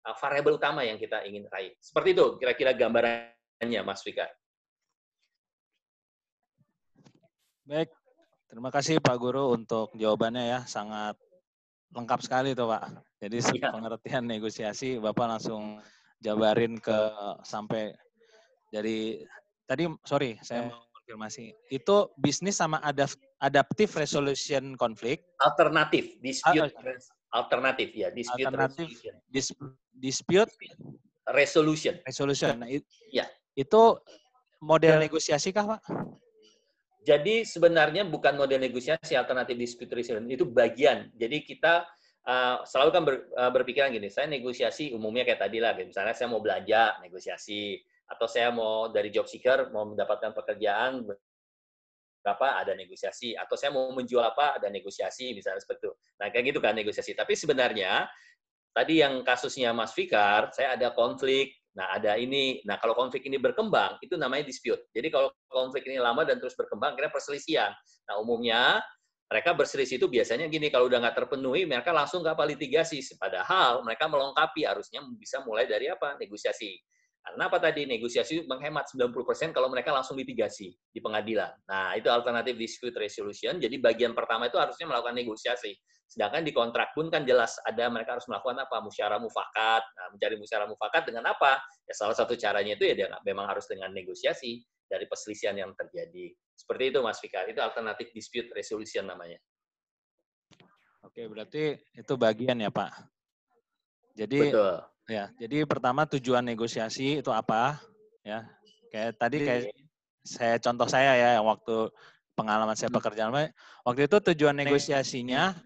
uh, 0.09 0.16
variabel 0.16 0.56
utama 0.56 0.80
yang 0.85 0.97
kita 0.97 1.25
ingin 1.28 1.44
raih. 1.52 1.76
Seperti 1.80 2.16
itu 2.16 2.26
kira-kira 2.40 2.73
gambarannya 2.73 3.80
Mas 3.85 4.00
Fikar. 4.00 4.32
Baik, 7.68 7.92
terima 8.50 8.73
kasih 8.73 8.99
Pak 8.99 9.16
Guru 9.20 9.54
untuk 9.54 9.94
jawabannya 9.94 10.42
ya, 10.42 10.61
sangat 10.66 11.14
lengkap 11.94 12.20
sekali 12.25 12.50
tuh 12.56 12.66
Pak. 12.66 12.82
Jadi 13.20 13.38
ya. 13.61 13.70
pengertian 13.76 14.25
negosiasi 14.26 14.99
Bapak 14.99 15.38
langsung 15.38 15.78
jabarin 16.20 16.76
ke 16.76 16.99
sampai 17.47 17.94
dari 18.68 19.23
tadi 19.70 19.86
sorry 20.02 20.34
saya 20.42 20.66
mau 20.66 20.82
konfirmasi 20.98 21.54
itu 21.70 21.96
bisnis 22.18 22.58
sama 22.58 22.82
adaptive 23.38 23.94
resolution 23.94 24.74
konflik? 24.74 25.22
Alternatif 25.38 26.18
dispute 26.18 26.74
alternatif 27.30 27.94
ya 27.94 28.10
dispute 28.10 28.50
alternatif 28.50 28.90
resolution. 28.90 29.14
Dis, 29.30 29.48
dispute 29.94 30.50
resolution. 31.30 31.94
resolution. 32.02 32.58
Nah, 32.58 32.66
it, 32.66 32.82
ya 33.14 33.30
itu 33.54 33.94
model 34.58 34.98
negosiasi 34.98 35.54
kah 35.54 35.78
pak? 35.78 35.80
Jadi 37.06 37.46
sebenarnya 37.48 38.04
bukan 38.04 38.36
model 38.36 38.60
negosiasi 38.60 39.14
alternatif 39.14 39.54
dispute 39.54 39.94
resolution 39.94 40.26
itu 40.26 40.44
bagian. 40.44 41.08
Jadi 41.14 41.46
kita 41.46 41.86
uh, 42.26 42.60
selalu 42.66 42.90
kan 42.92 43.02
ber, 43.06 43.14
uh, 43.38 43.50
berpikiran 43.54 43.94
gini 43.94 44.12
saya 44.12 44.28
negosiasi 44.28 44.92
umumnya 44.92 45.24
kayak 45.24 45.40
tadi 45.48 45.58
lah 45.62 45.72
misalnya 45.78 46.12
saya 46.12 46.28
mau 46.28 46.42
belanja 46.42 47.00
negosiasi 47.00 47.80
atau 48.11 48.26
saya 48.26 48.50
mau 48.50 48.90
dari 48.90 49.14
job 49.14 49.31
seeker 49.31 49.71
mau 49.71 49.87
mendapatkan 49.87 50.35
pekerjaan 50.35 51.07
berapa 52.21 52.47
ada 52.61 52.76
negosiasi 52.76 53.33
atau 53.33 53.57
saya 53.57 53.73
mau 53.73 53.88
menjual 53.97 54.21
apa 54.21 54.61
ada 54.61 54.69
negosiasi 54.69 55.33
misalnya 55.33 55.62
seperti 55.62 55.88
itu. 55.88 55.93
Nah 56.21 56.26
kayak 56.29 56.45
gitu 56.52 56.61
kan 56.61 56.76
negosiasi. 56.76 57.17
Tapi 57.17 57.33
sebenarnya 57.33 58.05
tadi 58.76 59.00
yang 59.00 59.25
kasusnya 59.25 59.73
Mas 59.73 59.97
Fikar, 59.97 60.52
saya 60.52 60.76
ada 60.76 60.93
konflik. 60.93 61.57
Nah 61.79 61.97
ada 61.97 62.19
ini. 62.21 62.61
Nah 62.69 62.76
kalau 62.76 62.93
konflik 62.93 63.25
ini 63.25 63.40
berkembang 63.40 63.97
itu 64.05 64.21
namanya 64.21 64.45
dispute. 64.45 64.85
Jadi 64.93 65.09
kalau 65.09 65.33
konflik 65.49 65.88
ini 65.88 65.97
lama 65.97 66.26
dan 66.29 66.37
terus 66.37 66.52
berkembang 66.59 66.93
kira 66.99 67.09
perselisihan. 67.09 67.73
Nah 68.05 68.21
umumnya 68.21 68.85
mereka 69.31 69.55
berselisih 69.55 70.02
itu 70.02 70.11
biasanya 70.11 70.50
gini 70.50 70.69
kalau 70.75 70.90
udah 70.90 70.99
nggak 71.07 71.17
terpenuhi 71.25 71.62
mereka 71.62 71.95
langsung 71.95 72.26
ke 72.26 72.35
litigasi 72.35 72.99
padahal 73.14 73.79
mereka 73.87 74.11
melengkapi 74.11 74.67
harusnya 74.67 75.07
bisa 75.14 75.38
mulai 75.47 75.71
dari 75.71 75.87
apa 75.87 76.19
negosiasi 76.19 76.75
karena 77.20 77.52
apa 77.52 77.58
tadi? 77.60 77.84
Negosiasi 77.84 78.48
menghemat 78.48 78.88
90% 78.96 79.52
kalau 79.52 79.68
mereka 79.68 79.92
langsung 79.92 80.16
litigasi 80.16 80.72
di 80.72 81.00
pengadilan. 81.04 81.52
Nah, 81.68 81.92
itu 81.92 82.08
alternatif 82.08 82.56
dispute 82.56 82.96
resolution. 82.96 83.60
Jadi 83.60 83.76
bagian 83.76 84.16
pertama 84.16 84.48
itu 84.48 84.56
harusnya 84.56 84.88
melakukan 84.88 85.14
negosiasi. 85.14 85.76
Sedangkan 86.10 86.42
di 86.42 86.50
kontrak 86.50 86.90
pun 86.96 87.06
kan 87.06 87.22
jelas 87.22 87.54
ada 87.62 87.86
mereka 87.92 88.18
harus 88.18 88.26
melakukan 88.26 88.64
apa? 88.64 88.82
Musyawarah 88.82 89.20
mufakat. 89.20 89.82
Nah, 89.84 90.06
mencari 90.16 90.34
musyawarah 90.40 90.68
mufakat 90.72 91.02
dengan 91.06 91.24
apa? 91.28 91.60
Ya 91.86 91.94
salah 91.94 92.16
satu 92.16 92.34
caranya 92.34 92.74
itu 92.74 92.88
ya 92.88 92.94
dia 92.96 93.08
memang 93.22 93.46
harus 93.46 93.68
dengan 93.70 93.92
negosiasi 93.92 94.64
dari 94.90 95.06
perselisihan 95.06 95.54
yang 95.54 95.70
terjadi. 95.76 96.34
Seperti 96.56 96.90
itu 96.90 96.98
Mas 97.04 97.22
Fikar. 97.22 97.46
Itu 97.46 97.62
alternatif 97.62 98.10
dispute 98.10 98.50
resolution 98.56 99.06
namanya. 99.06 99.38
Oke, 101.06 101.24
berarti 101.30 101.78
itu 101.96 102.14
bagian 102.18 102.60
ya, 102.60 102.68
Pak. 102.68 102.92
Jadi 104.18 104.50
Betul. 104.50 104.74
Ya, 105.11 105.26
jadi 105.43 105.67
pertama 105.67 106.07
tujuan 106.07 106.47
negosiasi 106.47 107.19
itu 107.19 107.35
apa? 107.35 107.83
Ya, 108.23 108.47
kayak 108.95 109.19
tadi 109.19 109.43
kayak 109.43 109.75
saya 110.23 110.55
contoh 110.62 110.87
saya 110.87 111.19
ya 111.19 111.29
yang 111.43 111.50
waktu 111.50 111.90
pengalaman 112.38 112.79
saya 112.79 112.95
hmm. 112.95 112.99
pekerjaan 113.02 113.35
waktu 113.83 114.07
itu 114.07 114.17
tujuan 114.33 114.55
negosiasinya 114.55 115.59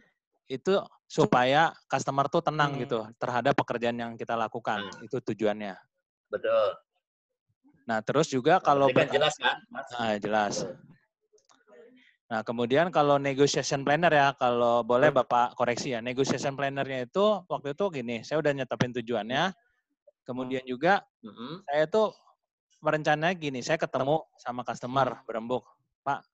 itu 0.48 0.80
supaya 1.04 1.76
customer 1.92 2.24
tuh 2.32 2.40
tenang 2.40 2.72
hmm. 2.72 2.80
gitu 2.88 3.00
terhadap 3.20 3.52
pekerjaan 3.52 4.00
yang 4.00 4.12
kita 4.16 4.32
lakukan 4.32 4.80
hmm. 4.80 5.04
itu 5.04 5.20
tujuannya. 5.20 5.76
Betul. 6.32 6.66
Nah 7.84 8.00
terus 8.00 8.32
juga 8.32 8.64
kalau 8.64 8.88
kan 8.96 9.12
jelas 9.12 9.36
kan? 9.36 9.60
Nah, 9.68 10.16
jelas. 10.16 10.64
Nah, 12.24 12.40
kemudian 12.40 12.88
kalau 12.88 13.20
negotiation 13.20 13.84
planner 13.84 14.08
ya, 14.08 14.32
kalau 14.40 14.80
boleh 14.80 15.12
Bapak 15.12 15.52
koreksi 15.60 15.92
ya, 15.92 16.00
negotiation 16.00 16.56
plannernya 16.56 17.04
itu 17.04 17.44
waktu 17.44 17.76
itu 17.76 17.84
gini, 17.92 18.16
saya 18.24 18.40
udah 18.40 18.52
nyetapin 18.56 18.96
tujuannya, 18.96 19.52
kemudian 20.24 20.64
juga 20.64 21.04
mm-hmm. 21.20 21.68
saya 21.68 21.84
tuh 21.84 22.16
merencananya 22.80 23.36
gini, 23.36 23.60
saya 23.60 23.76
ketemu 23.76 24.24
sama 24.40 24.64
customer 24.64 25.20
berembuk, 25.28 25.68
Pak, 26.00 26.24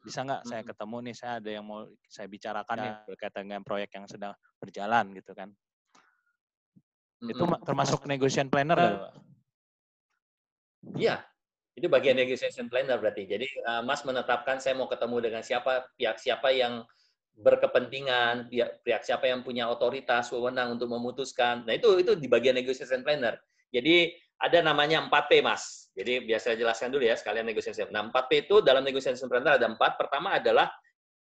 bisa 0.00 0.24
nggak 0.24 0.42
saya 0.48 0.62
ketemu 0.64 0.96
nih, 1.04 1.14
saya 1.14 1.32
ada 1.44 1.50
yang 1.52 1.64
mau 1.68 1.84
saya 2.08 2.26
bicarakan 2.26 2.76
ya. 2.76 2.82
nih 2.82 2.92
berkaitan 3.12 3.42
dengan 3.44 3.62
proyek 3.68 3.90
yang 4.00 4.08
sedang 4.08 4.32
berjalan 4.56 5.12
gitu 5.12 5.36
kan. 5.36 5.52
Mm-hmm. 7.20 7.32
Itu 7.36 7.44
termasuk 7.68 8.08
negotiation 8.08 8.48
planner 8.48 9.12
Iya, 10.94 11.20
itu 11.78 11.86
bagian 11.86 12.18
negotiation 12.18 12.66
planner 12.66 12.98
berarti. 12.98 13.22
Jadi 13.30 13.46
uh, 13.62 13.86
Mas 13.86 14.02
menetapkan 14.02 14.58
saya 14.58 14.74
mau 14.74 14.90
ketemu 14.90 15.30
dengan 15.30 15.42
siapa, 15.46 15.86
pihak 15.94 16.18
siapa 16.18 16.50
yang 16.50 16.82
berkepentingan, 17.38 18.50
pihak, 18.50 18.82
pihak 18.82 19.02
siapa 19.06 19.30
yang 19.30 19.46
punya 19.46 19.70
otoritas, 19.70 20.26
wewenang 20.34 20.74
untuk 20.74 20.90
memutuskan. 20.90 21.62
Nah 21.62 21.78
itu 21.78 22.02
itu 22.02 22.18
di 22.18 22.26
bagian 22.26 22.58
negotiation 22.58 23.06
planner. 23.06 23.38
Jadi 23.70 24.10
ada 24.42 24.58
namanya 24.66 25.06
4P 25.06 25.38
Mas. 25.46 25.94
Jadi 25.94 26.26
biasa 26.26 26.58
jelaskan 26.58 26.90
dulu 26.90 27.06
ya 27.06 27.14
sekalian 27.14 27.46
negotiation. 27.46 27.94
Nah 27.94 28.10
4P 28.10 28.50
itu 28.50 28.58
dalam 28.58 28.82
negotiation 28.82 29.30
planner 29.30 29.62
ada 29.62 29.70
empat. 29.70 29.94
Pertama 29.94 30.34
adalah 30.34 30.66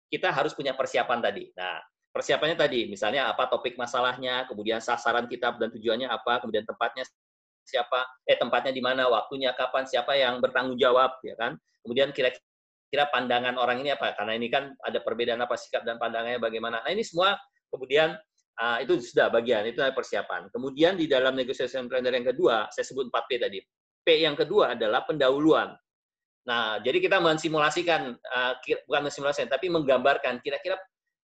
kita 0.07 0.31
harus 0.31 0.55
punya 0.55 0.71
persiapan 0.71 1.19
tadi. 1.19 1.51
Nah 1.51 1.83
persiapannya 2.15 2.55
tadi, 2.55 2.87
misalnya 2.87 3.27
apa 3.27 3.51
topik 3.51 3.75
masalahnya, 3.75 4.47
kemudian 4.47 4.79
sasaran 4.79 5.27
kita 5.27 5.51
dan 5.59 5.67
tujuannya 5.67 6.07
apa, 6.07 6.39
kemudian 6.39 6.63
tempatnya 6.63 7.03
siapa 7.65 8.05
eh 8.29 8.37
tempatnya 8.37 8.71
di 8.71 8.79
mana 8.79 9.09
waktunya 9.09 9.51
kapan 9.57 9.83
siapa 9.89 10.13
yang 10.13 10.37
bertanggung 10.39 10.77
jawab 10.77 11.17
ya 11.25 11.33
kan? 11.35 11.57
Kemudian 11.81 12.13
kira-kira 12.13 13.09
pandangan 13.09 13.57
orang 13.57 13.81
ini 13.81 13.91
apa? 13.91 14.13
Karena 14.13 14.37
ini 14.37 14.47
kan 14.47 14.71
ada 14.85 15.01
perbedaan 15.01 15.41
apa 15.41 15.57
sikap 15.57 15.81
dan 15.81 15.97
pandangannya 15.97 16.37
bagaimana. 16.37 16.85
Nah 16.85 16.91
ini 16.93 17.01
semua 17.01 17.33
kemudian 17.73 18.13
uh, 18.61 18.77
itu 18.79 19.01
sudah 19.01 19.33
bagian 19.33 19.65
itu 19.65 19.81
persiapan. 19.81 20.47
Kemudian 20.53 20.95
di 20.95 21.09
dalam 21.09 21.33
negotiation 21.33 21.89
planner 21.89 22.13
yang 22.13 22.29
kedua 22.29 22.69
saya 22.69 22.85
sebut 22.85 23.09
4P 23.09 23.31
tadi. 23.41 23.59
P 24.05 24.07
yang 24.21 24.37
kedua 24.37 24.77
adalah 24.77 25.03
pendahuluan. 25.03 25.73
Nah 26.45 26.77
jadi 26.79 27.01
kita 27.01 27.17
mensimulasikan 27.17 28.13
uh, 28.13 28.53
bukan 28.85 29.01
mensimulasikan 29.09 29.49
tapi 29.49 29.73
menggambarkan 29.73 30.39
kira-kira 30.45 30.77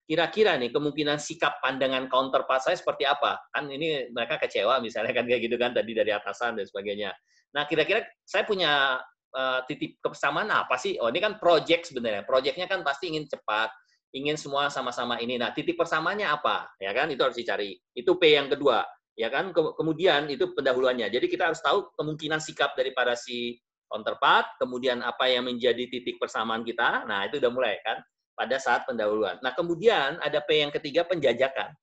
kira-kira 0.09 0.57
nih 0.57 0.73
kemungkinan 0.73 1.21
sikap 1.21 1.61
pandangan 1.61 2.09
counterpart 2.09 2.65
saya 2.65 2.73
seperti 2.73 3.05
apa? 3.05 3.37
Kan 3.53 3.69
ini 3.69 4.09
mereka 4.09 4.41
kecewa 4.41 4.81
misalnya 4.81 5.13
kan 5.13 5.29
kayak 5.29 5.45
gitu 5.45 5.53
kan 5.61 5.69
tadi 5.69 5.93
dari 5.93 6.09
atasan 6.09 6.57
dan 6.57 6.65
sebagainya. 6.65 7.13
Nah, 7.53 7.69
kira-kira 7.69 8.01
saya 8.25 8.41
punya 8.41 8.97
uh, 9.37 9.61
titik 9.69 10.01
kesamaan 10.01 10.49
apa 10.49 10.81
sih? 10.81 10.97
Oh, 10.97 11.13
ini 11.13 11.21
kan 11.21 11.37
project 11.37 11.93
sebenarnya. 11.93 12.25
Projectnya 12.25 12.65
kan 12.65 12.81
pasti 12.81 13.13
ingin 13.13 13.29
cepat, 13.29 13.69
ingin 14.17 14.33
semua 14.33 14.73
sama-sama 14.73 15.21
ini. 15.21 15.37
Nah, 15.37 15.53
titik 15.53 15.77
persamaannya 15.77 16.25
apa? 16.25 16.73
Ya 16.81 16.89
kan, 16.89 17.13
itu 17.13 17.21
harus 17.21 17.37
dicari. 17.37 17.77
Itu 17.93 18.17
P 18.17 18.33
yang 18.33 18.49
kedua. 18.49 18.81
Ya 19.13 19.29
kan, 19.29 19.53
kemudian 19.53 20.25
itu 20.25 20.57
pendahuluannya. 20.57 21.13
Jadi 21.13 21.29
kita 21.29 21.53
harus 21.53 21.61
tahu 21.61 21.93
kemungkinan 22.01 22.41
sikap 22.41 22.73
daripada 22.73 23.13
si 23.13 23.61
counterpart, 23.89 24.57
kemudian 24.57 25.05
apa 25.05 25.29
yang 25.29 25.45
menjadi 25.45 25.85
titik 25.85 26.17
persamaan 26.17 26.65
kita. 26.65 27.05
Nah, 27.05 27.29
itu 27.29 27.37
udah 27.37 27.51
mulai 27.53 27.77
kan 27.85 28.01
pada 28.39 28.55
saat 28.55 28.87
pendahuluan. 28.87 29.35
Nah, 29.43 29.51
kemudian 29.51 30.15
ada 30.23 30.39
P 30.39 30.63
yang 30.63 30.71
ketiga 30.71 31.03
penjajakan. 31.03 31.75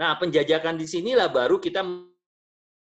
Nah, 0.00 0.16
penjajakan 0.16 0.80
di 0.80 0.88
sinilah 0.88 1.28
baru 1.28 1.60
kita 1.60 1.84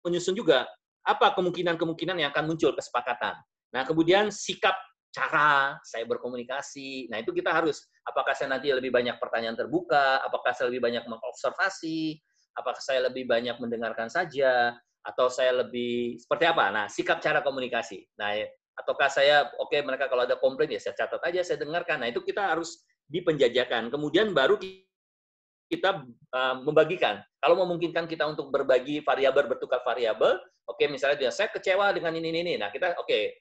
menyusun 0.08 0.40
juga 0.40 0.64
apa 1.04 1.36
kemungkinan-kemungkinan 1.36 2.16
yang 2.16 2.32
akan 2.32 2.48
muncul 2.48 2.72
kesepakatan. 2.72 3.36
Nah, 3.76 3.84
kemudian 3.84 4.32
sikap 4.32 4.80
cara 5.12 5.76
saya 5.84 6.08
berkomunikasi. 6.08 7.12
Nah, 7.12 7.20
itu 7.20 7.36
kita 7.36 7.52
harus 7.52 7.84
apakah 8.08 8.32
saya 8.32 8.56
nanti 8.56 8.72
lebih 8.72 8.94
banyak 8.94 9.20
pertanyaan 9.20 9.60
terbuka, 9.60 10.24
apakah 10.24 10.56
saya 10.56 10.72
lebih 10.72 10.86
banyak 10.86 11.04
mengobservasi, 11.10 12.16
apakah 12.56 12.80
saya 12.80 13.12
lebih 13.12 13.28
banyak 13.28 13.58
mendengarkan 13.60 14.08
saja 14.08 14.78
atau 15.04 15.28
saya 15.28 15.66
lebih 15.66 16.22
seperti 16.22 16.46
apa? 16.48 16.72
Nah, 16.72 16.86
sikap 16.88 17.20
cara 17.20 17.42
komunikasi. 17.44 18.06
Nah, 18.16 18.38
ataukah 18.80 19.12
saya 19.12 19.50
oke 19.60 19.76
okay, 19.76 19.82
mereka 19.84 20.08
kalau 20.08 20.24
ada 20.24 20.40
komplain 20.40 20.72
ya 20.72 20.80
saya 20.80 20.96
catat 20.96 21.20
aja, 21.26 21.42
saya 21.42 21.58
dengarkan. 21.66 22.06
Nah, 22.06 22.10
itu 22.14 22.22
kita 22.22 22.54
harus 22.54 22.86
di 23.10 23.20
penjajakan. 23.26 23.90
Kemudian 23.90 24.30
baru 24.32 24.62
kita 25.70 26.06
uh, 26.06 26.56
membagikan. 26.62 27.20
Kalau 27.42 27.58
memungkinkan 27.66 28.06
kita 28.06 28.30
untuk 28.30 28.54
berbagi 28.54 29.02
variabel, 29.02 29.50
bertukar 29.50 29.82
variabel, 29.82 30.38
oke 30.70 30.78
okay, 30.78 30.86
misalnya 30.86 31.18
dia 31.28 31.32
saya 31.34 31.50
kecewa 31.50 31.90
dengan 31.90 32.14
ini 32.14 32.30
ini. 32.30 32.54
Nah 32.62 32.70
kita 32.70 32.94
oke 33.02 33.10
okay, 33.10 33.34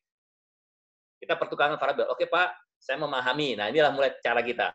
kita 1.21 1.37
pertukaran 1.37 1.77
variabel. 1.77 2.09
Oke 2.09 2.25
okay, 2.25 2.29
Pak, 2.33 2.49
saya 2.81 2.97
memahami. 2.97 3.61
Nah 3.61 3.69
inilah 3.69 3.93
mulai 3.93 4.17
cara 4.25 4.41
kita 4.41 4.73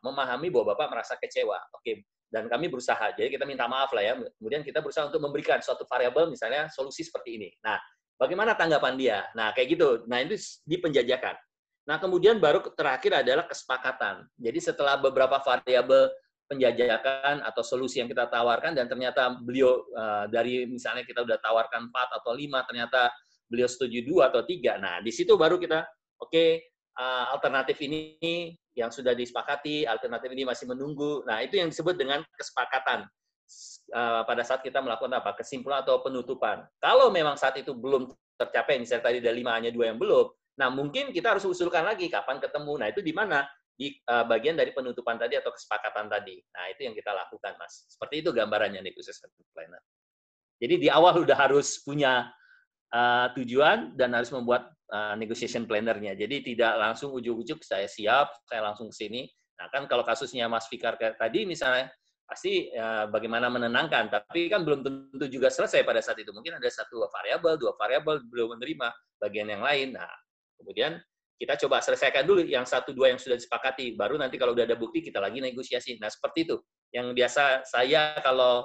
memahami 0.00 0.48
bahwa 0.48 0.74
Bapak 0.74 0.88
merasa 0.90 1.14
kecewa. 1.20 1.58
Oke, 1.76 1.82
okay. 1.82 1.94
dan 2.32 2.50
kami 2.50 2.66
berusaha. 2.66 3.14
Jadi 3.14 3.30
kita 3.30 3.46
minta 3.46 3.70
maaf 3.70 3.94
lah 3.94 4.02
ya. 4.02 4.18
Kemudian 4.18 4.66
kita 4.66 4.82
berusaha 4.82 5.06
untuk 5.06 5.22
memberikan 5.22 5.62
suatu 5.62 5.86
variabel 5.86 6.26
misalnya 6.26 6.66
solusi 6.72 7.06
seperti 7.06 7.38
ini. 7.38 7.50
Nah 7.62 7.78
Bagaimana 8.22 8.54
tanggapan 8.54 8.94
dia? 8.94 9.18
Nah, 9.34 9.50
kayak 9.50 9.68
gitu. 9.74 9.88
Nah, 10.06 10.22
itu 10.22 10.38
di 10.62 10.78
penjajakan. 10.78 11.34
Nah, 11.82 11.98
kemudian 11.98 12.38
baru 12.38 12.62
terakhir 12.78 13.26
adalah 13.26 13.44
kesepakatan. 13.50 14.22
Jadi 14.38 14.58
setelah 14.62 14.94
beberapa 14.98 15.42
variabel 15.42 16.14
penjajakan 16.46 17.42
atau 17.42 17.62
solusi 17.64 17.98
yang 17.98 18.06
kita 18.06 18.28
tawarkan 18.28 18.76
dan 18.76 18.86
ternyata 18.86 19.32
beliau 19.40 19.82
uh, 19.96 20.28
dari 20.28 20.68
misalnya 20.68 21.02
kita 21.02 21.24
udah 21.24 21.40
tawarkan 21.40 21.88
4 21.88 22.18
atau 22.20 22.32
5 22.36 22.68
ternyata 22.68 23.08
beliau 23.48 23.68
setuju 23.68 24.04
dua 24.04 24.28
atau 24.28 24.44
tiga. 24.44 24.76
Nah, 24.76 25.00
di 25.00 25.12
situ 25.12 25.36
baru 25.36 25.56
kita 25.56 25.84
oke 26.20 26.28
okay, 26.28 26.60
uh, 26.96 27.32
alternatif 27.32 27.80
ini 27.84 28.52
yang 28.72 28.88
sudah 28.88 29.12
disepakati, 29.12 29.84
alternatif 29.84 30.32
ini 30.32 30.48
masih 30.48 30.64
menunggu. 30.68 31.20
Nah, 31.28 31.44
itu 31.44 31.60
yang 31.60 31.68
disebut 31.68 31.96
dengan 31.96 32.24
kesepakatan 32.36 33.04
uh, 33.92 34.22
pada 34.24 34.42
saat 34.44 34.64
kita 34.64 34.80
melakukan 34.80 35.12
apa? 35.12 35.36
Kesimpulan 35.36 35.84
atau 35.84 36.00
penutupan. 36.00 36.64
Kalau 36.80 37.12
memang 37.12 37.36
saat 37.36 37.60
itu 37.60 37.76
belum 37.76 38.08
tercapai, 38.40 38.80
misalnya 38.80 39.12
tadi 39.12 39.20
ada 39.20 39.32
lima 39.32 39.52
hanya 39.52 39.68
dua 39.68 39.92
yang 39.92 40.00
belum, 40.00 40.32
nah 40.62 40.70
mungkin 40.70 41.10
kita 41.10 41.34
harus 41.34 41.42
usulkan 41.42 41.82
lagi 41.82 42.06
kapan 42.06 42.38
ketemu. 42.38 42.78
Nah, 42.78 42.86
itu 42.94 43.02
di 43.02 43.10
mana? 43.10 43.42
Di 43.74 43.90
uh, 44.06 44.22
bagian 44.22 44.54
dari 44.54 44.70
penutupan 44.70 45.18
tadi 45.18 45.34
atau 45.34 45.50
kesepakatan 45.50 46.06
tadi. 46.06 46.38
Nah, 46.54 46.70
itu 46.70 46.86
yang 46.86 46.94
kita 46.94 47.10
lakukan, 47.10 47.58
Mas. 47.58 47.90
Seperti 47.90 48.22
itu 48.22 48.30
gambarannya 48.30 48.78
khusus 48.94 49.18
planner. 49.50 49.82
Jadi 50.62 50.78
di 50.78 50.86
awal 50.86 51.26
udah 51.26 51.34
harus 51.34 51.82
punya 51.82 52.30
uh, 52.94 53.26
tujuan 53.34 53.98
dan 53.98 54.14
harus 54.14 54.30
membuat 54.30 54.70
uh, 54.94 55.18
negotiation 55.18 55.66
planner-nya. 55.66 56.14
Jadi 56.14 56.54
tidak 56.54 56.78
langsung 56.78 57.10
ujuk-ujuk 57.10 57.58
saya 57.66 57.90
siap, 57.90 58.30
saya 58.46 58.62
langsung 58.62 58.86
ke 58.86 58.94
sini. 58.94 59.26
Nah, 59.58 59.66
kan 59.74 59.90
kalau 59.90 60.06
kasusnya 60.06 60.46
Mas 60.46 60.70
Fikar 60.70 60.94
tadi 61.18 61.42
misalnya 61.42 61.90
pasti 62.22 62.70
ya, 62.70 63.10
bagaimana 63.10 63.50
menenangkan, 63.50 64.08
tapi 64.08 64.46
kan 64.46 64.62
belum 64.62 64.86
tentu 64.86 65.26
juga 65.26 65.50
selesai 65.50 65.82
pada 65.82 65.98
saat 65.98 66.22
itu. 66.22 66.30
Mungkin 66.30 66.62
ada 66.62 66.70
satu 66.70 67.02
variabel, 67.10 67.58
dua 67.58 67.74
variabel 67.74 68.22
belum 68.30 68.56
menerima 68.56 68.88
bagian 69.18 69.50
yang 69.50 69.66
lain. 69.66 69.98
Nah, 69.98 70.08
kemudian 70.62 71.02
kita 71.42 71.58
coba 71.66 71.82
selesaikan 71.82 72.22
dulu 72.22 72.46
yang 72.46 72.62
satu 72.62 72.94
dua 72.94 73.10
yang 73.10 73.18
sudah 73.18 73.34
disepakati, 73.34 73.98
baru 73.98 74.14
nanti 74.14 74.38
kalau 74.38 74.54
udah 74.54 74.62
ada 74.62 74.78
bukti 74.78 75.02
kita 75.02 75.18
lagi 75.18 75.42
negosiasi. 75.42 75.98
Nah, 75.98 76.06
seperti 76.06 76.46
itu. 76.46 76.56
Yang 76.94 77.18
biasa 77.18 77.66
saya 77.66 78.14
kalau 78.22 78.62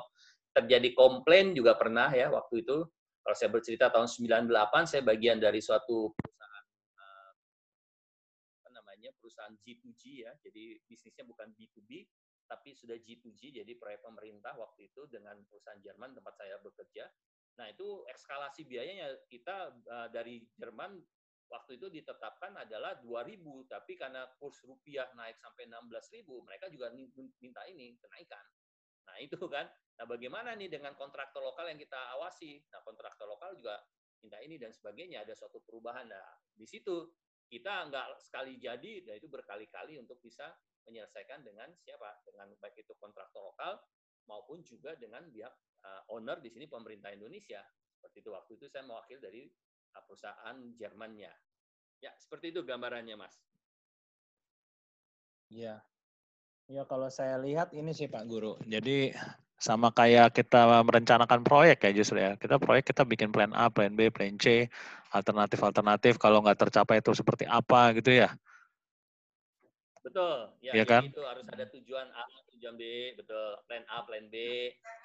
terjadi 0.54 0.94
komplain 0.94 1.58
juga 1.58 1.74
pernah 1.74 2.14
ya 2.14 2.30
waktu 2.30 2.62
itu. 2.62 2.86
Kalau 3.26 3.36
saya 3.36 3.50
bercerita 3.50 3.90
tahun 3.90 4.06
98 4.06 4.94
saya 4.94 5.02
bagian 5.02 5.42
dari 5.42 5.58
suatu 5.58 6.14
perusahaan 6.14 6.66
eh, 7.02 7.32
apa 8.62 8.70
namanya? 8.78 9.10
perusahaan 9.18 9.58
G2G 9.58 10.30
ya. 10.30 10.32
Jadi 10.46 10.78
bisnisnya 10.86 11.26
bukan 11.26 11.50
B2B, 11.58 12.06
tapi 12.46 12.78
sudah 12.78 12.96
G2G, 13.02 13.58
jadi 13.58 13.72
proyek 13.76 14.06
pemerintah 14.06 14.54
waktu 14.54 14.94
itu 14.94 15.10
dengan 15.10 15.34
perusahaan 15.50 15.82
Jerman 15.82 16.14
tempat 16.14 16.40
saya 16.40 16.62
bekerja. 16.62 17.10
Nah, 17.58 17.74
itu 17.74 18.06
eskalasi 18.14 18.70
biayanya 18.70 19.18
kita 19.28 19.74
uh, 19.90 20.08
dari 20.14 20.46
Jerman 20.62 21.02
waktu 21.48 21.80
itu 21.80 21.88
ditetapkan 21.88 22.56
adalah 22.60 23.00
2.000, 23.00 23.40
tapi 23.72 23.96
karena 23.96 24.28
kurs 24.36 24.60
rupiah 24.68 25.08
naik 25.16 25.40
sampai 25.40 25.68
16.000, 25.68 26.28
mereka 26.44 26.68
juga 26.68 26.92
minta 27.40 27.64
ini, 27.68 27.96
kenaikan. 28.00 28.44
Nah, 29.08 29.18
itu 29.24 29.40
kan. 29.48 29.66
Nah, 29.98 30.06
bagaimana 30.06 30.54
nih 30.54 30.68
dengan 30.68 30.94
kontraktor 30.94 31.40
lokal 31.42 31.72
yang 31.72 31.80
kita 31.80 31.98
awasi? 32.20 32.60
Nah, 32.70 32.84
kontraktor 32.84 33.26
lokal 33.26 33.56
juga 33.56 33.80
minta 34.20 34.38
ini 34.44 34.60
dan 34.60 34.76
sebagainya, 34.76 35.24
ada 35.24 35.34
suatu 35.34 35.64
perubahan. 35.64 36.12
Nah, 36.12 36.28
di 36.52 36.68
situ 36.68 37.16
kita 37.48 37.88
nggak 37.88 38.20
sekali 38.20 38.60
jadi, 38.60 39.08
dan 39.08 39.16
itu 39.18 39.32
berkali-kali 39.32 39.96
untuk 39.96 40.20
bisa 40.20 40.52
menyelesaikan 40.84 41.48
dengan 41.48 41.72
siapa? 41.80 42.24
Dengan 42.28 42.52
baik 42.60 42.84
itu 42.84 42.94
kontraktor 43.00 43.48
lokal 43.48 43.80
maupun 44.28 44.60
juga 44.68 44.96
dengan 45.00 45.24
pihak 45.32 45.56
uh, 45.88 46.04
owner 46.12 46.44
di 46.44 46.52
sini 46.52 46.68
pemerintah 46.68 47.16
Indonesia. 47.16 47.64
Seperti 47.88 48.22
itu 48.22 48.30
waktu 48.36 48.52
itu 48.60 48.66
saya 48.68 48.84
mewakil 48.84 49.18
dari 49.24 49.48
perusahaan 50.06 50.58
Jermannya. 50.78 51.32
Ya, 52.04 52.14
seperti 52.22 52.54
itu 52.54 52.62
gambarannya, 52.62 53.18
Mas. 53.18 53.34
Iya. 55.50 55.82
Ya, 56.68 56.84
kalau 56.84 57.08
saya 57.08 57.40
lihat 57.40 57.72
ini 57.72 57.96
sih 57.96 58.12
Pak 58.12 58.28
Guru. 58.28 58.60
Jadi 58.68 59.16
sama 59.58 59.90
kayak 59.90 60.38
kita 60.38 60.86
merencanakan 60.86 61.42
proyek 61.42 61.82
ya 61.88 61.92
justru 61.96 62.22
ya. 62.22 62.38
Kita 62.38 62.62
proyek 62.62 62.94
kita 62.94 63.08
bikin 63.08 63.34
plan 63.34 63.56
A, 63.56 63.72
plan 63.72 63.96
B, 63.96 64.12
plan 64.14 64.38
C, 64.38 64.70
alternatif-alternatif 65.16 66.22
kalau 66.22 66.44
nggak 66.46 66.68
tercapai 66.68 67.02
itu 67.02 67.16
seperti 67.16 67.50
apa 67.50 67.96
gitu 67.98 68.14
ya. 68.14 68.36
Betul. 70.04 70.38
Ya, 70.62 70.72
ya 70.78 70.86
kan? 70.86 71.06
itu 71.06 71.22
harus 71.24 71.46
ada 71.50 71.66
tujuan 71.70 72.08
A, 72.14 72.24
tujuan 72.56 72.74
B, 72.78 73.14
betul. 73.18 73.58
Plan 73.66 73.84
A, 73.90 74.04
plan 74.06 74.26
B. 74.30 74.36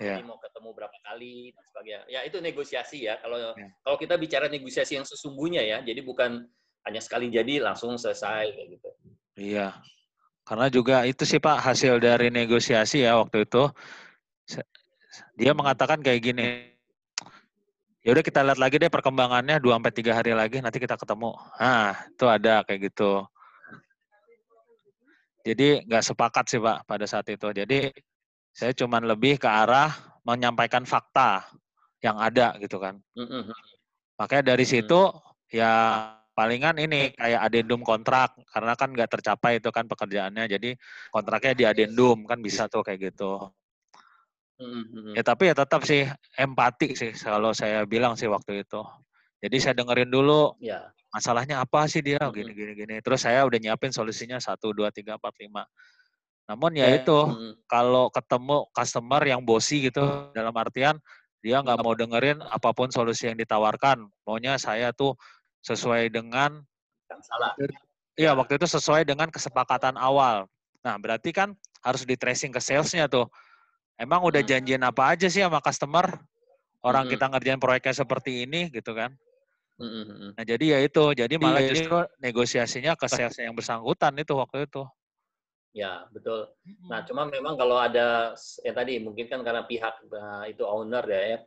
Ya. 0.00 0.18
Ini 0.18 0.24
mau 0.24 0.38
ketemu 0.38 0.68
berapa 0.72 0.96
kali 1.04 1.52
dan 1.52 1.62
sebagainya. 1.68 2.00
Ya 2.08 2.20
itu 2.24 2.36
negosiasi 2.40 3.06
ya. 3.06 3.20
Kalau 3.20 3.36
ya. 3.38 3.52
kalau 3.84 3.96
kita 3.96 4.14
bicara 4.20 4.46
negosiasi 4.48 4.96
yang 5.00 5.06
sesungguhnya 5.06 5.62
ya, 5.64 5.78
jadi 5.80 6.00
bukan 6.04 6.44
hanya 6.86 7.00
sekali 7.00 7.30
jadi 7.30 7.62
langsung 7.62 7.94
selesai 7.94 8.52
kayak 8.52 8.68
gitu. 8.78 8.88
Iya. 9.38 9.78
Karena 10.42 10.66
juga 10.68 11.06
itu 11.06 11.22
sih 11.22 11.38
Pak 11.38 11.62
hasil 11.62 12.02
dari 12.02 12.28
negosiasi 12.28 13.06
ya 13.06 13.16
waktu 13.16 13.46
itu. 13.46 13.70
Dia 15.38 15.52
mengatakan 15.54 16.02
kayak 16.02 16.20
gini. 16.20 16.72
Ya 18.02 18.10
udah 18.10 18.24
kita 18.26 18.42
lihat 18.42 18.58
lagi 18.58 18.82
deh 18.82 18.90
perkembangannya 18.90 19.62
2 19.62 19.78
sampai 19.78 19.94
3 19.94 20.10
hari 20.10 20.34
lagi 20.34 20.58
nanti 20.58 20.82
kita 20.82 20.98
ketemu. 20.98 21.38
Nah, 21.54 21.94
itu 22.10 22.26
ada 22.26 22.66
kayak 22.66 22.90
gitu. 22.90 23.22
Jadi 25.42 25.82
nggak 25.86 26.04
sepakat 26.06 26.44
sih 26.46 26.60
Pak 26.62 26.86
pada 26.86 27.06
saat 27.06 27.26
itu. 27.26 27.50
Jadi 27.50 27.90
saya 28.54 28.72
cuma 28.78 29.02
lebih 29.02 29.42
ke 29.42 29.48
arah 29.50 29.90
menyampaikan 30.22 30.86
fakta 30.86 31.42
yang 31.98 32.18
ada 32.18 32.54
gitu 32.62 32.78
kan. 32.78 33.02
Mm-hmm. 33.18 33.50
Makanya 34.22 34.54
dari 34.54 34.62
situ 34.62 35.10
ya 35.50 36.14
palingan 36.32 36.78
ini 36.78 37.12
kayak 37.18 37.40
adendum 37.42 37.82
kontrak 37.82 38.38
karena 38.54 38.72
kan 38.78 38.94
nggak 38.94 39.10
tercapai 39.18 39.58
itu 39.58 39.68
kan 39.74 39.90
pekerjaannya. 39.90 40.46
Jadi 40.46 40.78
kontraknya 41.10 41.52
di 41.58 41.64
adendum 41.66 42.22
kan 42.22 42.38
bisa 42.38 42.70
tuh 42.70 42.86
kayak 42.86 43.10
gitu. 43.10 43.50
Mm-hmm. 44.62 45.18
Ya 45.18 45.22
tapi 45.26 45.50
ya 45.50 45.54
tetap 45.58 45.82
sih 45.82 46.06
empati 46.38 46.94
sih 46.94 47.10
kalau 47.18 47.50
saya 47.50 47.82
bilang 47.82 48.14
sih 48.14 48.30
waktu 48.30 48.62
itu. 48.62 48.78
Jadi 49.42 49.56
saya 49.58 49.74
dengerin 49.74 50.06
dulu. 50.06 50.54
Ya 50.62 50.94
masalahnya 51.12 51.60
apa 51.60 51.84
sih 51.86 52.00
dia? 52.00 52.18
Gini 52.32 52.56
gini 52.56 52.72
gini. 52.72 52.96
Terus 53.04 53.22
saya 53.28 53.44
udah 53.44 53.60
nyiapin 53.60 53.92
solusinya 53.92 54.40
satu 54.40 54.72
dua 54.72 54.88
tiga 54.88 55.20
empat 55.20 55.36
lima. 55.44 55.68
Namun 56.48 56.74
ya 56.74 56.90
itu 56.90 57.14
kalau 57.68 58.08
ketemu 58.10 58.66
customer 58.72 59.22
yang 59.22 59.44
bosi 59.44 59.92
gitu 59.92 60.02
dalam 60.34 60.50
artian 60.56 60.98
dia 61.44 61.60
nggak 61.60 61.78
mau 61.84 61.94
dengerin 61.94 62.40
apa 62.42 62.72
pun 62.72 62.88
solusi 62.88 63.28
yang 63.28 63.38
ditawarkan. 63.38 64.08
Maunya 64.26 64.56
saya 64.56 64.90
tuh 64.90 65.14
sesuai 65.62 66.10
dengan 66.10 66.64
salah. 67.22 67.54
Iya 68.16 68.34
waktu 68.34 68.58
itu 68.58 68.66
sesuai 68.66 69.06
dengan 69.06 69.28
kesepakatan 69.28 69.94
awal. 70.00 70.48
Nah 70.82 70.96
berarti 70.98 71.30
kan 71.30 71.54
harus 71.84 72.02
di 72.08 72.16
tracing 72.16 72.50
ke 72.50 72.58
salesnya 72.58 73.06
tuh. 73.06 73.28
Emang 74.00 74.24
udah 74.24 74.42
janjian 74.42 74.82
apa 74.82 75.14
aja 75.14 75.28
sih 75.30 75.44
sama 75.44 75.62
customer? 75.62 76.08
Orang 76.82 77.06
kita 77.06 77.30
ngerjain 77.30 77.62
proyeknya 77.62 77.94
seperti 77.94 78.42
ini 78.42 78.66
gitu 78.74 78.90
kan 78.90 79.14
Mm-hmm. 79.82 80.38
Nah 80.38 80.44
jadi 80.46 80.64
ya 80.64 80.78
itu, 80.86 81.04
jadi 81.18 81.34
malah 81.42 81.58
iya, 81.58 81.70
justru 81.74 81.98
negosiasinya 82.22 82.94
ke 82.94 83.10
sales 83.10 83.34
yang 83.34 83.50
bersangkutan 83.58 84.14
itu 84.14 84.32
waktu 84.38 84.70
itu. 84.70 84.86
Ya 85.74 86.06
betul. 86.14 86.46
Nah 86.86 87.02
cuma 87.02 87.26
memang 87.26 87.58
kalau 87.58 87.80
ada 87.80 88.36
ya 88.62 88.72
tadi 88.76 89.02
mungkin 89.02 89.26
kan 89.26 89.42
karena 89.42 89.66
pihak 89.66 90.06
uh, 90.12 90.44
itu 90.46 90.62
owner 90.62 91.02
ya, 91.08 91.22
ya 91.34 91.38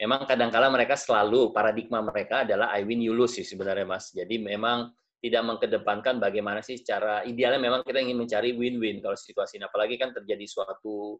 memang 0.00 0.24
kadang-kala 0.24 0.70
mereka 0.72 0.96
selalu 0.96 1.52
paradigma 1.52 2.00
mereka 2.00 2.46
adalah 2.46 2.72
I 2.72 2.86
win 2.86 3.02
you 3.02 3.12
lose 3.12 3.36
sih 3.36 3.44
sebenarnya 3.44 3.84
mas. 3.84 4.14
Jadi 4.14 4.38
memang 4.40 4.94
tidak 5.22 5.42
mengkedepankan 5.46 6.18
bagaimana 6.18 6.62
sih 6.64 6.80
cara 6.82 7.22
idealnya 7.22 7.62
memang 7.62 7.86
kita 7.86 8.02
ingin 8.02 8.18
mencari 8.18 8.54
win-win 8.54 8.98
kalau 8.98 9.18
situasi 9.18 9.60
ini. 9.60 9.66
Apalagi 9.66 10.00
kan 10.00 10.14
terjadi 10.14 10.46
suatu 10.48 11.18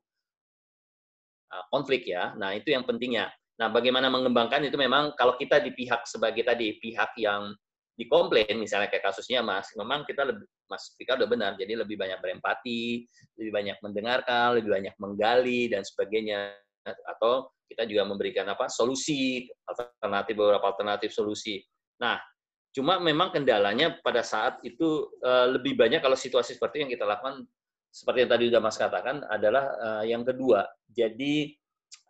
uh, 1.53 1.65
konflik 1.69 2.09
ya. 2.09 2.33
Nah 2.39 2.57
itu 2.57 2.73
yang 2.73 2.83
pentingnya. 2.83 3.31
Nah, 3.63 3.71
bagaimana 3.71 4.11
mengembangkan 4.11 4.67
itu 4.67 4.75
memang 4.75 5.15
kalau 5.15 5.39
kita 5.39 5.63
di 5.63 5.71
pihak 5.71 6.03
sebagai 6.03 6.43
tadi 6.43 6.83
pihak 6.83 7.15
yang 7.15 7.55
dikomplain 7.95 8.59
misalnya 8.59 8.91
kayak 8.91 9.07
kasusnya 9.07 9.39
Mas, 9.39 9.71
memang 9.79 10.03
kita 10.03 10.27
lebih 10.27 10.51
Mas 10.67 10.91
Fika 10.99 11.15
udah 11.15 11.31
benar, 11.31 11.55
jadi 11.55 11.79
lebih 11.79 11.95
banyak 11.95 12.19
berempati, 12.19 13.07
lebih 13.39 13.53
banyak 13.55 13.79
mendengarkan, 13.79 14.59
lebih 14.59 14.75
banyak 14.75 14.95
menggali 14.99 15.71
dan 15.71 15.87
sebagainya 15.87 16.59
atau 16.83 17.55
kita 17.71 17.87
juga 17.87 18.03
memberikan 18.03 18.51
apa 18.51 18.67
solusi 18.67 19.47
alternatif 19.71 20.35
beberapa 20.35 20.67
alternatif 20.67 21.15
solusi. 21.15 21.63
Nah, 22.03 22.19
cuma 22.75 22.99
memang 22.99 23.31
kendalanya 23.31 23.95
pada 24.03 24.27
saat 24.27 24.59
itu 24.67 25.07
uh, 25.23 25.55
lebih 25.55 25.79
banyak 25.79 26.03
kalau 26.03 26.19
situasi 26.19 26.59
seperti 26.59 26.83
yang 26.83 26.91
kita 26.91 27.07
lakukan 27.07 27.47
seperti 27.95 28.27
yang 28.27 28.31
tadi 28.35 28.45
sudah 28.51 28.63
Mas 28.65 28.75
katakan 28.75 29.23
adalah 29.31 29.65
uh, 29.79 30.03
yang 30.03 30.27
kedua. 30.27 30.67
Jadi 30.91 31.62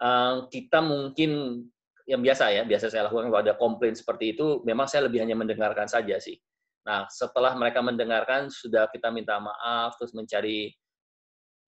Eh, 0.02 0.34
kita 0.50 0.82
mungkin 0.82 1.62
yang 2.10 2.18
biasa 2.18 2.50
ya, 2.50 2.62
biasa 2.66 2.90
saya 2.90 3.06
lakukan 3.06 3.30
kalau 3.30 3.42
ada 3.46 3.54
komplain 3.54 3.94
seperti 3.94 4.34
itu, 4.34 4.58
memang 4.66 4.90
saya 4.90 5.06
lebih 5.06 5.22
hanya 5.22 5.38
mendengarkan 5.38 5.86
saja 5.86 6.18
sih. 6.18 6.34
Nah, 6.82 7.06
setelah 7.06 7.54
mereka 7.54 7.78
mendengarkan, 7.78 8.50
sudah 8.50 8.90
kita 8.90 9.14
minta 9.14 9.38
maaf, 9.38 9.94
terus 10.02 10.10
mencari 10.10 10.74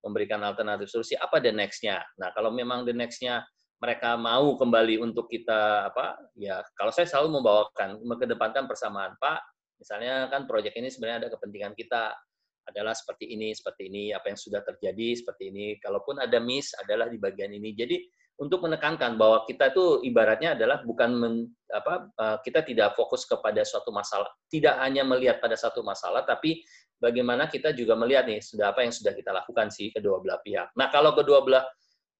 memberikan 0.03 0.43
alternatif 0.43 0.91
solusi, 0.91 1.15
apa 1.15 1.39
the 1.39 1.55
next-nya? 1.55 2.03
Nah, 2.19 2.35
kalau 2.35 2.51
memang 2.51 2.83
the 2.83 2.91
next-nya 2.91 3.47
mereka 3.79 4.17
mau 4.17 4.57
kembali 4.57 4.97
untuk 5.05 5.29
kita 5.29 5.93
apa 5.93 6.17
ya 6.41 6.65
kalau 6.73 6.89
saya 6.89 7.05
selalu 7.05 7.37
membawakan 7.37 8.01
mengedepankan 8.01 8.65
persamaan 8.65 9.13
Pak 9.21 9.45
misalnya 9.77 10.25
kan 10.33 10.49
proyek 10.49 10.73
ini 10.79 10.89
sebenarnya 10.89 11.27
ada 11.27 11.31
kepentingan 11.37 11.77
kita 11.77 12.17
adalah 12.65 12.97
seperti 12.97 13.37
ini 13.37 13.53
seperti 13.53 13.93
ini 13.93 14.17
apa 14.17 14.33
yang 14.33 14.41
sudah 14.41 14.65
terjadi 14.65 15.21
seperti 15.21 15.53
ini 15.53 15.77
kalaupun 15.85 16.17
ada 16.17 16.41
miss 16.41 16.73
adalah 16.81 17.13
di 17.13 17.21
bagian 17.21 17.53
ini 17.53 17.77
jadi 17.77 18.01
untuk 18.35 18.67
menekankan 18.67 19.15
bahwa 19.15 19.47
kita 19.47 19.71
itu 19.71 20.03
ibaratnya 20.03 20.59
adalah 20.59 20.83
bukan 20.83 21.11
men, 21.15 21.35
apa 21.71 22.11
uh, 22.19 22.37
kita 22.43 22.67
tidak 22.67 22.99
fokus 22.99 23.23
kepada 23.31 23.63
suatu 23.63 23.95
masalah, 23.95 24.27
tidak 24.51 24.75
hanya 24.83 25.07
melihat 25.07 25.39
pada 25.39 25.55
satu 25.55 25.87
masalah, 25.87 26.27
tapi 26.27 26.67
bagaimana 26.99 27.47
kita 27.47 27.71
juga 27.71 27.95
melihat 27.95 28.27
nih 28.27 28.43
sudah 28.43 28.75
apa 28.75 28.83
yang 28.83 28.91
sudah 28.91 29.15
kita 29.15 29.31
lakukan 29.31 29.71
sih 29.71 29.95
kedua 29.95 30.19
belah 30.19 30.43
pihak. 30.43 30.75
Nah 30.75 30.91
kalau 30.91 31.15
kedua 31.15 31.47
belah 31.47 31.63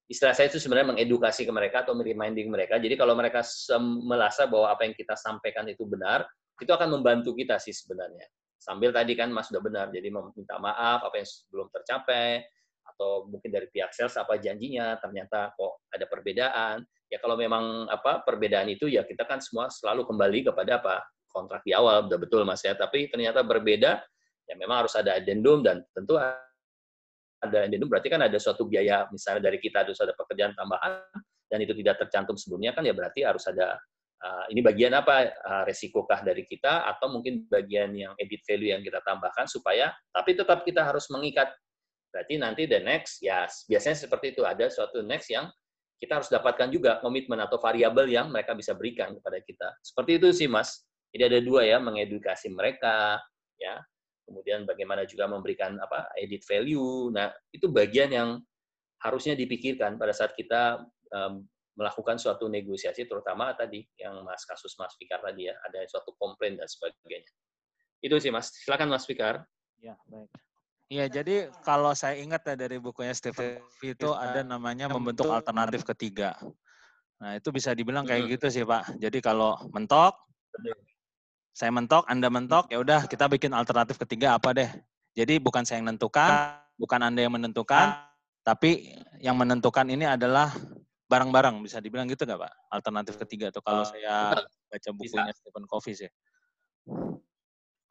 istilah 0.07 0.37
saya 0.37 0.53
itu 0.53 0.63
sebenarnya 0.63 0.95
mengedukasi 0.95 1.49
ke 1.49 1.53
mereka 1.55 1.83
atau 1.83 1.97
reminding 1.97 2.47
mereka. 2.47 2.79
Jadi 2.79 2.95
kalau 2.95 3.17
mereka 3.19 3.43
merasa 4.05 4.47
bahwa 4.47 4.71
apa 4.71 4.87
yang 4.87 4.95
kita 4.95 5.19
sampaikan 5.19 5.67
itu 5.67 5.83
benar, 5.89 6.29
itu 6.61 6.71
akan 6.71 6.95
membantu 7.01 7.35
kita 7.35 7.59
sih 7.59 7.73
sebenarnya. 7.75 8.29
Sambil 8.61 8.95
tadi 8.95 9.13
kan 9.13 9.29
Mas 9.29 9.51
sudah 9.51 9.61
benar, 9.61 9.91
jadi 9.93 10.09
meminta 10.09 10.57
maaf 10.57 11.05
apa 11.05 11.21
yang 11.21 11.29
belum 11.53 11.69
tercapai, 11.69 12.45
atau 12.95 13.27
mungkin 13.27 13.51
dari 13.51 13.67
pihak 13.67 13.91
sales 13.91 14.15
apa 14.15 14.39
janjinya? 14.39 14.95
Ternyata 15.03 15.53
kok 15.59 15.91
ada 15.91 16.07
perbedaan. 16.07 16.87
Ya 17.11 17.19
kalau 17.19 17.35
memang 17.35 17.91
apa 17.91 18.23
perbedaan 18.23 18.71
itu 18.71 18.87
ya 18.87 19.03
kita 19.03 19.27
kan 19.27 19.43
semua 19.43 19.69
selalu 19.69 20.07
kembali 20.07 20.51
kepada 20.51 20.79
apa 20.79 20.95
kontrak 21.29 21.67
di 21.67 21.75
awal. 21.75 22.07
Udah 22.07 22.19
betul 22.19 22.47
mas 22.47 22.63
ya. 22.63 22.79
Tapi 22.79 23.11
ternyata 23.11 23.43
berbeda 23.43 23.99
ya 24.47 24.55
memang 24.55 24.87
harus 24.87 24.95
ada 24.95 25.19
addendum 25.19 25.67
dan 25.67 25.83
tentu 25.91 26.15
ada 26.17 26.39
addendum. 27.43 27.91
Berarti 27.91 28.09
kan 28.09 28.23
ada 28.23 28.39
suatu 28.39 28.65
biaya 28.65 29.11
misalnya 29.11 29.51
dari 29.51 29.59
kita 29.59 29.83
harus 29.83 29.99
ada 29.99 30.15
pekerjaan 30.15 30.55
tambahan 30.55 31.03
dan 31.51 31.59
itu 31.61 31.77
tidak 31.79 32.03
tercantum 32.07 32.35
sebelumnya 32.35 32.73
kan 32.73 32.83
ya 32.83 32.91
berarti 32.97 33.23
harus 33.23 33.45
ada 33.47 33.79
uh, 34.25 34.45
ini 34.51 34.65
bagian 34.65 34.97
apa 34.97 35.31
uh, 35.31 35.63
resikokah 35.69 36.25
dari 36.25 36.49
kita 36.49 36.89
atau 36.89 37.13
mungkin 37.13 37.45
bagian 37.47 37.93
yang 37.95 38.13
edit 38.17 38.43
value 38.43 38.73
yang 38.73 38.83
kita 38.83 38.99
tambahkan 39.05 39.47
supaya 39.47 39.93
tapi 40.11 40.35
tetap 40.35 40.65
kita 40.65 40.83
harus 40.83 41.07
mengikat 41.13 41.53
Berarti 42.15 42.39
nanti 42.39 42.71
the 42.71 42.79
next, 42.79 43.19
ya 43.19 43.43
biasanya 43.67 43.99
seperti 44.07 44.39
itu, 44.39 44.47
ada 44.47 44.71
suatu 44.71 45.03
next 45.03 45.35
yang 45.35 45.51
kita 45.99 46.23
harus 46.23 46.31
dapatkan 46.31 46.71
juga 46.71 47.03
komitmen 47.03 47.43
atau 47.43 47.59
variabel 47.59 48.07
yang 48.07 48.31
mereka 48.31 48.55
bisa 48.55 48.71
berikan 48.71 49.19
kepada 49.19 49.43
kita. 49.43 49.69
Seperti 49.83 50.23
itu 50.23 50.29
sih, 50.31 50.47
Mas. 50.47 50.87
Jadi 51.11 51.23
ada 51.27 51.39
dua 51.43 51.67
ya, 51.67 51.83
mengedukasi 51.83 52.55
mereka, 52.55 53.19
ya. 53.59 53.83
Kemudian 54.23 54.63
bagaimana 54.63 55.03
juga 55.11 55.27
memberikan 55.27 55.75
apa 55.83 56.15
edit 56.15 56.47
value. 56.47 57.11
Nah, 57.11 57.35
itu 57.51 57.67
bagian 57.67 58.15
yang 58.15 58.29
harusnya 59.03 59.35
dipikirkan 59.35 59.99
pada 59.99 60.15
saat 60.15 60.39
kita 60.39 60.87
um, 61.11 61.43
melakukan 61.75 62.15
suatu 62.15 62.47
negosiasi, 62.47 63.11
terutama 63.11 63.51
tadi 63.59 63.83
yang 63.99 64.23
Mas 64.23 64.47
kasus 64.47 64.79
Mas 64.79 64.95
Fikar 64.95 65.19
tadi 65.19 65.51
ya, 65.51 65.55
ada 65.67 65.83
suatu 65.91 66.15
komplain 66.15 66.55
dan 66.55 66.71
sebagainya. 66.71 67.27
Itu 67.99 68.23
sih 68.23 68.31
Mas. 68.31 68.55
Silakan 68.55 68.95
Mas 68.95 69.03
Fikar. 69.03 69.43
Ya, 69.83 69.99
baik. 70.07 70.31
Iya, 70.95 71.11
jadi 71.11 71.51
kalau 71.67 71.91
saya 71.91 72.23
ingat 72.23 72.47
ya 72.47 72.55
dari 72.55 72.79
bukunya 72.79 73.11
Steve 73.11 73.59
itu 73.83 74.09
ada 74.15 74.47
namanya 74.47 74.87
membentuk 74.87 75.27
alternatif 75.27 75.83
ketiga. 75.83 76.39
Nah, 77.19 77.35
itu 77.35 77.51
bisa 77.51 77.75
dibilang 77.75 78.07
kayak 78.07 78.39
gitu 78.39 78.47
sih, 78.47 78.63
Pak. 78.63 79.03
Jadi 79.03 79.19
kalau 79.19 79.59
mentok, 79.75 80.15
saya 81.51 81.75
mentok, 81.75 82.07
Anda 82.07 82.31
mentok, 82.31 82.71
ya 82.71 82.79
udah 82.79 83.11
kita 83.11 83.27
bikin 83.27 83.51
alternatif 83.51 83.99
ketiga 83.99 84.39
apa 84.39 84.55
deh. 84.55 84.71
Jadi 85.19 85.43
bukan 85.43 85.67
saya 85.67 85.83
yang 85.83 85.91
menentukan, 85.91 86.63
bukan 86.79 87.01
Anda 87.03 87.27
yang 87.27 87.35
menentukan, 87.35 87.87
tapi 88.47 88.95
yang 89.19 89.35
menentukan 89.35 89.91
ini 89.91 90.07
adalah 90.07 90.55
barang-barang, 91.11 91.59
bisa 91.59 91.83
dibilang 91.83 92.07
gitu 92.07 92.23
nggak, 92.23 92.39
Pak? 92.39 92.53
Alternatif 92.71 93.19
ketiga 93.19 93.51
tuh 93.51 93.67
kalau 93.67 93.83
saya 93.83 94.31
baca 94.71 94.91
bukunya 94.95 95.35
Stephen 95.35 95.67
Covey 95.67 96.07
sih. 96.07 96.11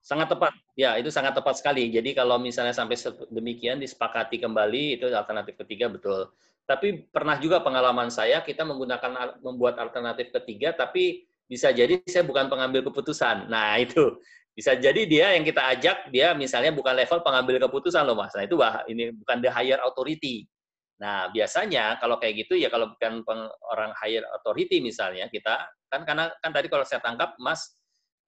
Sangat 0.04 0.36
tepat. 0.36 0.52
Ya, 0.76 1.00
itu 1.00 1.08
sangat 1.08 1.32
tepat 1.32 1.64
sekali. 1.64 1.88
Jadi 1.88 2.12
kalau 2.12 2.36
misalnya 2.36 2.76
sampai 2.76 3.00
demikian 3.32 3.80
disepakati 3.80 4.36
kembali 4.36 5.00
itu 5.00 5.08
alternatif 5.08 5.56
ketiga 5.64 5.88
betul. 5.88 6.28
Tapi 6.68 7.08
pernah 7.08 7.40
juga 7.40 7.64
pengalaman 7.64 8.12
saya 8.12 8.44
kita 8.44 8.68
menggunakan 8.68 9.40
membuat 9.40 9.80
alternatif 9.80 10.32
ketiga 10.36 10.76
tapi 10.76 11.24
bisa 11.48 11.72
jadi 11.72 12.04
saya 12.04 12.28
bukan 12.28 12.52
pengambil 12.52 12.84
keputusan. 12.84 13.48
Nah, 13.48 13.80
itu 13.86 14.20
bisa 14.52 14.76
jadi 14.76 15.08
dia 15.08 15.34
yang 15.40 15.48
kita 15.48 15.66
ajak 15.72 16.14
dia 16.14 16.36
misalnya 16.36 16.76
bukan 16.76 16.94
level 16.94 17.24
pengambil 17.24 17.64
keputusan 17.64 18.04
loh 18.04 18.20
Mas. 18.20 18.36
Nah, 18.36 18.44
itu 18.44 18.60
bah, 18.60 18.84
ini 18.92 19.16
bukan 19.16 19.40
the 19.40 19.48
higher 19.48 19.80
authority. 19.88 20.52
Nah, 21.00 21.32
biasanya 21.32 21.96
kalau 22.04 22.20
kayak 22.20 22.44
gitu 22.44 22.60
ya 22.60 22.68
kalau 22.68 22.92
bukan 22.92 23.24
orang 23.72 23.96
higher 24.04 24.28
authority 24.36 24.84
misalnya 24.84 25.32
kita 25.32 25.64
kan 25.88 26.04
karena 26.04 26.28
kan 26.44 26.52
tadi 26.52 26.68
kalau 26.68 26.84
saya 26.84 27.00
tangkap 27.00 27.40
Mas 27.40 27.72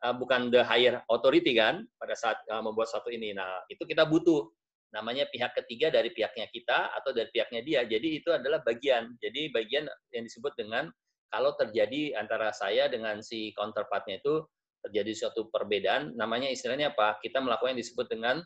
uh, 0.06 0.13
bukan 0.13 0.54
the 0.54 0.62
higher 0.62 1.02
authority 1.10 1.58
kan 1.58 1.82
pada 1.98 2.13
saat 2.13 2.38
uh, 2.54 2.62
membuat 2.62 2.94
satu 2.94 3.10
ini. 3.10 3.34
Nah, 3.34 3.65
itu 3.74 3.82
kita 3.89 4.06
butuh 4.06 4.46
namanya 4.94 5.26
pihak 5.34 5.58
ketiga 5.58 5.89
dari 5.89 6.13
pihaknya 6.13 6.46
kita 6.54 6.94
atau 6.94 7.12
dari 7.12 7.28
pihaknya 7.34 7.65
dia. 7.65 7.82
Jadi 7.84 8.22
itu 8.22 8.30
adalah 8.30 8.62
bagian. 8.62 9.18
Jadi 9.18 9.50
bagian 9.50 9.89
yang 10.13 10.24
disebut 10.24 10.54
dengan 10.56 10.88
kalau 11.34 11.58
terjadi 11.58 12.15
antara 12.15 12.54
saya 12.54 12.88
dengan 12.88 13.20
si 13.20 13.52
counterpartnya 13.58 14.22
itu 14.22 14.46
terjadi 14.86 15.12
suatu 15.18 15.50
perbedaan, 15.50 16.13
namanya 16.13 16.48
istilahnya 16.48 16.94
apa? 16.94 17.18
Kita 17.20 17.41
melakukan 17.41 17.74
yang 17.74 17.82
disebut 17.82 18.08
dengan 18.08 18.39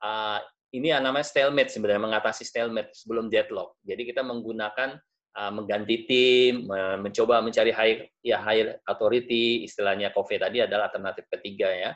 uh, 0.00 0.40
ini 0.72 0.88
namanya 0.96 1.22
stalemate 1.28 1.68
sebenarnya 1.68 2.00
mengatasi 2.00 2.48
stalemate 2.48 2.96
sebelum 2.96 3.28
deadlock. 3.28 3.76
Jadi 3.84 4.08
kita 4.08 4.24
menggunakan 4.24 4.96
uh, 5.36 5.52
mengganti 5.52 6.04
tim, 6.04 6.68
mencoba 7.00 7.40
mencari 7.40 7.72
high 7.72 7.94
ya 8.20 8.40
high 8.40 8.76
authority, 8.88 9.64
istilahnya 9.64 10.12
COVID 10.12 10.44
tadi 10.44 10.64
adalah 10.64 10.92
alternatif 10.92 11.28
ketiga 11.32 11.68
ya. 11.72 11.90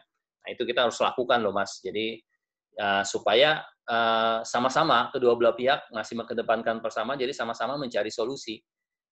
Nah, 0.46 0.48
itu 0.54 0.62
kita 0.62 0.86
harus 0.86 0.96
lakukan 1.02 1.42
loh 1.42 1.50
Mas. 1.50 1.82
Jadi 1.82 2.22
uh, 2.78 3.02
supaya 3.02 3.60
uh, 3.90 4.40
sama-sama 4.46 5.10
kedua 5.10 5.34
belah 5.34 5.58
pihak 5.58 5.90
masih 5.90 6.14
mengedepankan 6.16 6.78
bersama 6.78 7.18
jadi 7.18 7.34
sama-sama 7.34 7.74
mencari 7.74 8.08
solusi. 8.08 8.62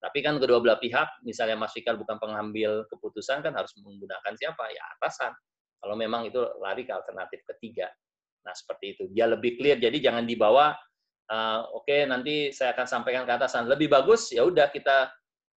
Tapi 0.04 0.20
kan 0.20 0.36
kedua 0.36 0.60
belah 0.60 0.76
pihak, 0.76 1.24
misalnya 1.24 1.56
Mas 1.56 1.72
Fikar 1.72 1.96
bukan 1.96 2.20
pengambil 2.20 2.84
keputusan 2.92 3.40
kan 3.40 3.56
harus 3.56 3.72
menggunakan 3.80 4.36
siapa? 4.36 4.68
Ya 4.68 4.84
atasan. 5.00 5.32
Kalau 5.80 5.96
memang 5.96 6.28
itu 6.28 6.40
lari 6.60 6.84
ke 6.84 6.92
alternatif 6.92 7.40
ketiga. 7.48 7.88
Nah, 8.44 8.52
seperti 8.52 8.92
itu. 8.92 9.04
Dia 9.16 9.32
lebih 9.32 9.56
clear, 9.56 9.80
jadi 9.80 9.96
jangan 9.96 10.28
dibawa 10.28 10.76
uh, 11.30 11.68
oke 11.72 11.86
okay, 11.86 12.04
nanti 12.04 12.50
saya 12.50 12.72
akan 12.76 12.86
sampaikan 12.88 13.24
ke 13.24 13.32
atasan. 13.32 13.68
Lebih 13.70 13.92
bagus 13.92 14.32
ya 14.34 14.44
udah 14.44 14.68
kita 14.68 15.08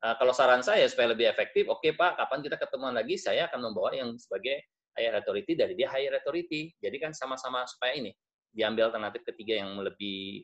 uh, 0.04 0.16
kalau 0.20 0.32
saran 0.32 0.64
saya 0.64 0.86
supaya 0.88 1.12
lebih 1.12 1.28
efektif 1.28 1.68
oke 1.68 1.84
okay, 1.84 1.92
pak 1.96 2.16
kapan 2.20 2.40
kita 2.44 2.56
ketemuan 2.60 2.96
lagi 2.96 3.16
saya 3.20 3.50
akan 3.52 3.72
membawa 3.72 3.92
yang 3.96 4.16
sebagai 4.16 4.64
higher 4.98 5.18
authority 5.18 5.54
dari 5.54 5.74
dia 5.76 5.90
higher 5.92 6.14
authority. 6.16 6.74
Jadi 6.80 6.98
kan 7.02 7.12
sama-sama 7.12 7.66
supaya 7.68 7.98
ini 7.98 8.12
diambil 8.54 8.90
alternatif 8.90 9.22
ketiga 9.28 9.62
yang 9.62 9.78
lebih 9.80 10.42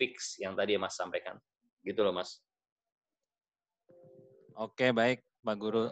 fix 0.00 0.40
yang 0.40 0.56
tadi 0.56 0.78
mas 0.80 0.96
sampaikan. 0.96 1.36
Gitu 1.84 2.00
loh 2.00 2.14
mas. 2.14 2.40
Oke 4.56 4.92
baik 4.92 5.24
pak 5.40 5.56
guru. 5.56 5.88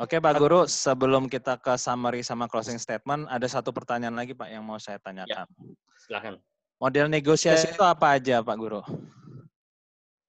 Oke 0.00 0.16
Pak 0.24 0.40
Guru, 0.40 0.64
sebelum 0.64 1.28
kita 1.28 1.60
ke 1.60 1.76
summary 1.76 2.24
sama 2.24 2.48
closing 2.48 2.80
statement, 2.80 3.28
ada 3.28 3.44
satu 3.44 3.76
pertanyaan 3.76 4.16
lagi 4.16 4.32
Pak 4.32 4.48
yang 4.48 4.64
mau 4.64 4.80
saya 4.80 4.96
tanyakan. 4.96 5.44
Ya, 5.44 5.68
silakan. 6.08 6.40
Model 6.82 7.06
negosiasi 7.06 7.70
itu 7.70 7.82
apa 7.86 8.18
aja, 8.18 8.42
Pak 8.42 8.56
Guru? 8.58 8.82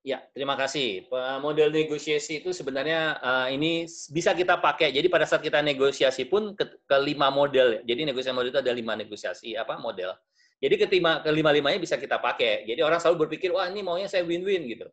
Ya, 0.06 0.22
terima 0.38 0.54
kasih. 0.54 1.10
Model 1.42 1.74
negosiasi 1.74 2.46
itu 2.46 2.54
sebenarnya 2.54 3.18
uh, 3.18 3.48
ini 3.50 3.90
bisa 4.14 4.38
kita 4.38 4.62
pakai. 4.62 4.94
Jadi 4.94 5.10
pada 5.10 5.26
saat 5.26 5.42
kita 5.42 5.66
negosiasi 5.66 6.30
pun 6.30 6.54
ke, 6.54 6.78
ke 6.86 6.98
lima 7.02 7.34
model. 7.34 7.82
Jadi 7.82 8.06
negosiasi 8.06 8.38
model 8.38 8.54
itu 8.54 8.62
ada 8.62 8.70
lima 8.70 8.94
negosiasi 8.94 9.58
apa 9.58 9.82
model. 9.82 10.14
Jadi 10.62 10.78
kelima 10.78 11.26
kelima 11.26 11.50
limanya 11.50 11.82
bisa 11.82 11.98
kita 11.98 12.22
pakai. 12.22 12.70
Jadi 12.70 12.86
orang 12.86 13.02
selalu 13.02 13.26
berpikir 13.26 13.50
wah 13.50 13.66
ini 13.66 13.82
maunya 13.82 14.06
saya 14.06 14.22
win-win 14.22 14.70
gitu. 14.70 14.86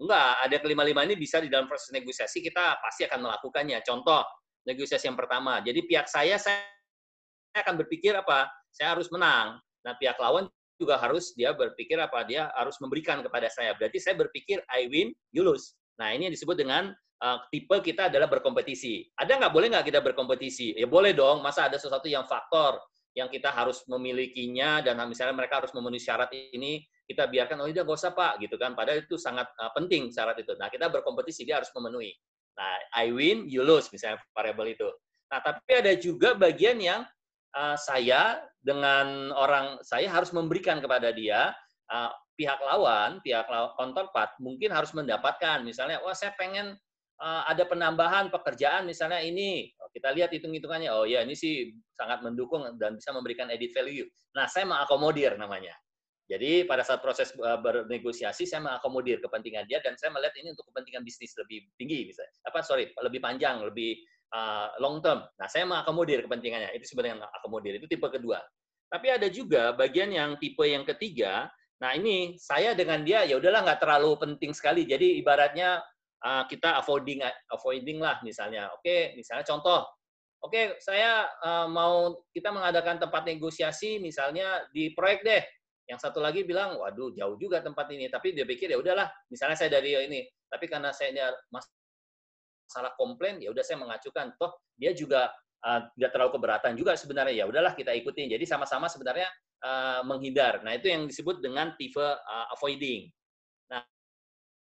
Enggak, 0.00 0.48
ada 0.48 0.56
kelima 0.64 0.80
lima 0.80 1.04
ini 1.04 1.12
bisa 1.20 1.44
di 1.44 1.52
dalam 1.52 1.68
proses 1.68 1.92
negosiasi 1.92 2.40
kita 2.40 2.80
pasti 2.80 3.04
akan 3.04 3.28
melakukannya. 3.28 3.84
Contoh 3.84 4.24
negosiasi 4.64 5.12
yang 5.12 5.18
pertama. 5.20 5.60
Jadi 5.60 5.84
pihak 5.84 6.08
saya 6.08 6.40
saya 6.40 6.64
akan 7.52 7.84
berpikir 7.84 8.16
apa? 8.16 8.48
Saya 8.72 8.96
harus 8.96 9.12
menang. 9.12 9.60
Nah 9.84 9.92
pihak 10.00 10.16
lawan 10.16 10.48
juga 10.80 10.98
harus 10.98 11.32
dia 11.36 11.52
berpikir 11.54 11.96
apa 12.00 12.24
dia 12.26 12.48
harus 12.56 12.76
memberikan 12.82 13.20
kepada 13.20 13.46
saya. 13.52 13.76
Berarti 13.78 13.98
saya 14.02 14.18
berpikir 14.18 14.60
I 14.72 14.88
win, 14.88 15.12
you 15.30 15.44
lose. 15.44 15.76
Nah 16.00 16.10
ini 16.12 16.28
yang 16.28 16.34
disebut 16.34 16.58
dengan 16.58 16.90
uh, 17.22 17.38
tipe 17.52 17.76
kita 17.84 18.08
adalah 18.08 18.26
berkompetisi. 18.26 19.12
Ada 19.14 19.38
nggak 19.38 19.52
boleh 19.52 19.68
nggak 19.72 19.86
kita 19.88 20.00
berkompetisi? 20.02 20.74
Ya 20.74 20.88
boleh 20.88 21.14
dong. 21.14 21.44
Masa 21.44 21.70
ada 21.70 21.78
sesuatu 21.78 22.08
yang 22.10 22.26
faktor 22.26 22.80
yang 23.12 23.28
kita 23.28 23.52
harus 23.52 23.84
memilikinya 23.88 24.80
dan 24.80 24.96
misalnya 25.04 25.36
mereka 25.36 25.60
harus 25.60 25.72
memenuhi 25.76 26.00
syarat 26.00 26.32
ini 26.32 26.80
kita 27.04 27.28
biarkan 27.28 27.60
oh 27.60 27.68
tidak 27.68 27.84
nggak 27.84 28.00
usah 28.00 28.12
pak 28.16 28.40
gitu 28.40 28.56
kan 28.56 28.72
padahal 28.72 29.04
itu 29.04 29.20
sangat 29.20 29.52
uh, 29.60 29.68
penting 29.76 30.08
syarat 30.08 30.40
itu 30.40 30.56
nah 30.56 30.72
kita 30.72 30.88
berkompetisi 30.88 31.44
dia 31.44 31.60
harus 31.60 31.68
memenuhi 31.76 32.16
nah 32.56 32.72
I 32.96 33.12
win 33.12 33.44
you 33.52 33.60
lose 33.60 33.92
misalnya 33.92 34.16
variabel 34.32 34.72
itu 34.72 34.88
nah 35.28 35.44
tapi 35.44 35.72
ada 35.76 35.92
juga 35.96 36.32
bagian 36.32 36.80
yang 36.80 37.04
uh, 37.56 37.76
saya 37.76 38.40
dengan 38.62 39.30
orang 39.34 39.80
saya 39.84 40.08
harus 40.08 40.30
memberikan 40.30 40.78
kepada 40.78 41.12
dia 41.12 41.52
uh, 41.90 42.10
pihak 42.36 42.58
lawan, 42.64 43.20
pihak 43.20 43.46
lawan 43.48 43.72
counterpart 43.76 44.34
mungkin 44.40 44.72
harus 44.72 44.90
mendapatkan 44.96 45.60
misalnya, 45.62 46.00
wah 46.00 46.16
saya 46.16 46.32
pengen 46.40 46.74
uh, 47.20 47.42
ada 47.46 47.68
penambahan 47.68 48.32
pekerjaan 48.32 48.88
misalnya 48.88 49.20
ini, 49.20 49.70
oh, 49.78 49.90
kita 49.92 50.10
lihat 50.16 50.32
hitung-hitungannya, 50.32 50.90
oh 50.90 51.04
ya 51.04 51.22
ini 51.22 51.36
sih 51.36 51.70
sangat 51.92 52.24
mendukung 52.24 52.64
dan 52.80 52.96
bisa 52.96 53.12
memberikan 53.12 53.52
edit 53.52 53.70
value. 53.76 54.08
Nah 54.34 54.48
saya 54.48 54.64
mengakomodir 54.64 55.36
namanya. 55.36 55.76
Jadi 56.30 56.64
pada 56.64 56.80
saat 56.80 57.04
proses 57.04 57.34
bernegosiasi 57.36 58.48
saya 58.48 58.64
mengakomodir 58.64 59.20
kepentingan 59.20 59.68
dia 59.68 59.84
dan 59.84 60.00
saya 60.00 60.14
melihat 60.16 60.32
ini 60.40 60.56
untuk 60.56 60.64
kepentingan 60.72 61.04
bisnis 61.04 61.36
lebih 61.36 61.68
tinggi 61.76 62.08
misalnya. 62.08 62.32
Apa 62.48 62.64
sorry, 62.64 62.88
lebih 63.04 63.20
panjang, 63.20 63.60
lebih 63.60 64.00
uh, 64.32 64.68
long 64.80 64.98
term. 65.04 65.22
Nah, 65.38 65.46
saya 65.46 65.68
mengakomodir 65.68 66.24
kepentingannya. 66.24 66.72
Itu 66.74 66.88
sebenarnya 66.88 67.28
akomodir. 67.40 67.78
Itu 67.78 67.86
tipe 67.86 68.08
kedua. 68.08 68.40
Tapi 68.88 69.08
ada 69.08 69.28
juga 69.28 69.72
bagian 69.72 70.12
yang 70.12 70.36
tipe 70.40 70.64
yang 70.64 70.84
ketiga. 70.84 71.48
Nah, 71.80 71.96
ini 71.96 72.36
saya 72.40 72.72
dengan 72.72 73.04
dia 73.04 73.24
ya 73.24 73.38
udahlah 73.38 73.64
nggak 73.64 73.80
terlalu 73.80 74.16
penting 74.20 74.52
sekali. 74.52 74.84
Jadi 74.84 75.20
ibaratnya 75.20 75.80
uh, 76.24 76.44
kita 76.48 76.80
avoiding 76.80 77.24
avoiding 77.52 77.98
lah 78.00 78.20
misalnya. 78.24 78.72
Oke, 78.76 79.16
misalnya 79.16 79.44
contoh. 79.46 79.84
Oke, 80.42 80.74
saya 80.82 81.30
uh, 81.38 81.70
mau 81.70 82.26
kita 82.34 82.50
mengadakan 82.50 82.98
tempat 82.98 83.22
negosiasi 83.30 84.02
misalnya 84.02 84.66
di 84.74 84.90
proyek 84.90 85.22
deh 85.22 85.42
yang 85.86 85.98
satu 85.98 86.22
lagi 86.22 86.42
bilang, 86.46 86.78
waduh 86.78 87.14
jauh 87.14 87.38
juga 87.38 87.62
tempat 87.62 87.90
ini. 87.94 88.10
Tapi 88.10 88.34
dia 88.34 88.46
pikir 88.46 88.70
ya 88.70 88.78
udahlah, 88.78 89.10
misalnya 89.30 89.54
saya 89.58 89.78
dari 89.78 89.94
ini. 89.98 90.26
Tapi 90.46 90.66
karena 90.66 90.90
saya 90.94 91.30
masalah 92.72 92.96
komplain, 92.96 93.36
ya 93.36 93.52
udah 93.52 93.60
saya 93.60 93.76
mengacukan. 93.76 94.32
Toh 94.40 94.56
dia 94.80 94.96
juga 94.96 95.28
uh, 95.60 95.84
tidak 95.92 96.10
terlalu 96.16 96.30
keberatan 96.40 96.72
juga 96.72 96.96
sebenarnya. 96.96 97.44
Ya 97.44 97.44
udahlah 97.44 97.76
kita 97.76 97.92
ikutin. 97.92 98.32
Jadi 98.32 98.48
sama-sama 98.48 98.88
sebenarnya 98.88 99.28
uh, 99.60 100.00
menghindar. 100.08 100.64
Nah 100.64 100.72
itu 100.72 100.88
yang 100.88 101.04
disebut 101.04 101.44
dengan 101.44 101.76
tipe 101.76 102.00
uh, 102.00 102.46
avoiding. 102.56 103.12
Nah, 103.68 103.84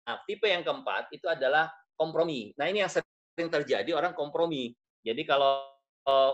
nah, 0.04 0.20
tipe 0.28 0.44
yang 0.44 0.60
keempat 0.60 1.08
itu 1.16 1.24
adalah 1.24 1.72
kompromi. 1.96 2.52
Nah 2.60 2.68
ini 2.68 2.84
yang 2.84 2.92
sering 2.92 3.48
terjadi 3.48 3.96
orang 3.96 4.12
kompromi. 4.12 4.76
Jadi 5.00 5.24
kalau 5.24 5.64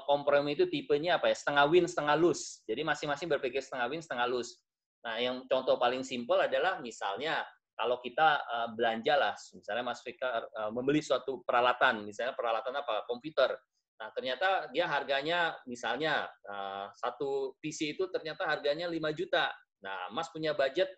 kompromi 0.05 0.53
itu 0.53 0.69
tipenya 0.69 1.17
apa 1.17 1.33
ya? 1.33 1.37
Setengah 1.39 1.65
win, 1.71 1.89
setengah 1.89 2.19
lose. 2.19 2.61
Jadi 2.69 2.85
masing-masing 2.85 3.25
berpikir 3.31 3.65
setengah 3.65 3.89
win, 3.89 4.05
setengah 4.05 4.29
lose. 4.29 4.61
Nah, 5.01 5.17
yang 5.19 5.49
contoh 5.49 5.81
paling 5.81 6.05
simpel 6.05 6.39
adalah 6.39 6.79
misalnya 6.79 7.41
kalau 7.73 7.99
kita 8.05 8.41
uh, 8.45 8.69
belanja 8.77 9.15
lah, 9.17 9.35
misalnya 9.57 9.85
Mas 9.85 10.05
Fikar 10.05 10.45
uh, 10.45 10.71
membeli 10.71 11.01
suatu 11.01 11.41
peralatan, 11.43 12.05
misalnya 12.05 12.37
peralatan 12.37 12.75
apa, 12.77 13.09
komputer. 13.09 13.57
Nah, 13.99 14.09
ternyata 14.13 14.69
dia 14.75 14.91
harganya 14.91 15.55
misalnya 15.65 16.27
uh, 16.47 16.91
satu 16.93 17.55
PC 17.63 17.97
itu 17.97 18.11
ternyata 18.11 18.45
harganya 18.45 18.91
5 18.91 18.99
juta. 19.15 19.49
Nah, 19.83 20.11
Mas 20.11 20.29
punya 20.35 20.53
budget 20.53 20.91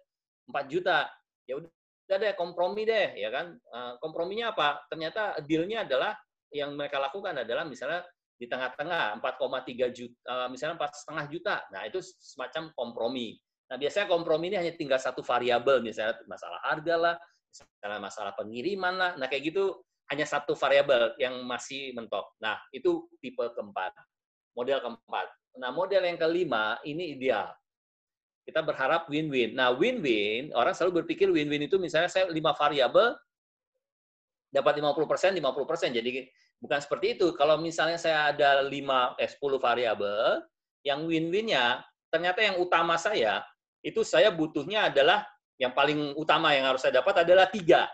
4 0.48 0.72
juta. 0.72 1.06
Ya 1.44 1.60
udah 1.60 2.16
deh 2.16 2.34
kompromi 2.36 2.88
deh, 2.88 3.16
ya 3.16 3.28
kan? 3.28 3.54
Uh, 3.70 3.94
komprominya 4.00 4.56
apa? 4.56 4.82
Ternyata 4.88 5.40
dealnya 5.44 5.84
adalah 5.84 6.16
yang 6.54 6.74
mereka 6.74 6.96
lakukan 7.02 7.44
adalah 7.44 7.66
misalnya 7.66 8.06
di 8.34 8.50
tengah-tengah 8.50 9.22
4,3 9.22 9.94
juta, 9.94 10.50
misalnya 10.50 10.74
empat 10.74 10.90
setengah 10.96 11.24
juta. 11.30 11.54
Nah, 11.70 11.86
itu 11.86 12.02
semacam 12.02 12.74
kompromi. 12.74 13.38
Nah, 13.74 13.82
biasanya 13.82 14.06
kompromi 14.06 14.54
ini 14.54 14.56
hanya 14.62 14.70
tinggal 14.78 15.02
satu 15.02 15.18
variabel, 15.26 15.82
misalnya 15.82 16.22
masalah 16.30 16.62
harga 16.62 16.94
lah, 16.94 17.14
misalnya 17.50 17.98
masalah 17.98 18.32
pengiriman 18.38 18.94
lah. 18.94 19.10
Nah, 19.18 19.26
kayak 19.26 19.50
gitu 19.50 19.82
hanya 20.14 20.22
satu 20.22 20.54
variabel 20.54 21.18
yang 21.18 21.42
masih 21.42 21.90
mentok. 21.90 22.38
Nah, 22.38 22.54
itu 22.70 23.10
tipe 23.18 23.42
keempat. 23.42 23.98
Model 24.54 24.78
keempat. 24.78 25.26
Nah, 25.58 25.74
model 25.74 26.06
yang 26.06 26.14
kelima 26.14 26.78
ini 26.86 27.18
ideal. 27.18 27.50
Kita 28.46 28.62
berharap 28.62 29.10
win-win. 29.10 29.58
Nah, 29.58 29.74
win-win, 29.74 30.54
orang 30.54 30.70
selalu 30.70 31.02
berpikir 31.02 31.26
win-win 31.26 31.66
itu 31.66 31.74
misalnya 31.74 32.06
saya 32.06 32.30
lima 32.30 32.54
variabel, 32.54 33.18
dapat 34.54 34.78
50%, 34.78 35.34
50%. 35.34 35.90
Jadi 35.90 36.30
bukan 36.62 36.78
seperti 36.78 37.18
itu. 37.18 37.34
Kalau 37.34 37.58
misalnya 37.58 37.98
saya 37.98 38.30
ada 38.30 38.62
5, 38.62 39.18
eh 39.18 39.26
10 39.26 39.58
variabel, 39.58 40.46
yang 40.86 41.10
win-winnya, 41.10 41.82
ternyata 42.14 42.38
yang 42.38 42.62
utama 42.62 42.94
saya, 42.94 43.42
itu 43.84 44.00
saya 44.00 44.32
butuhnya 44.32 44.88
adalah 44.88 45.28
yang 45.60 45.76
paling 45.76 46.16
utama 46.16 46.56
yang 46.56 46.64
harus 46.66 46.80
saya 46.80 46.98
dapat 47.04 47.22
adalah 47.22 47.46
tiga, 47.52 47.86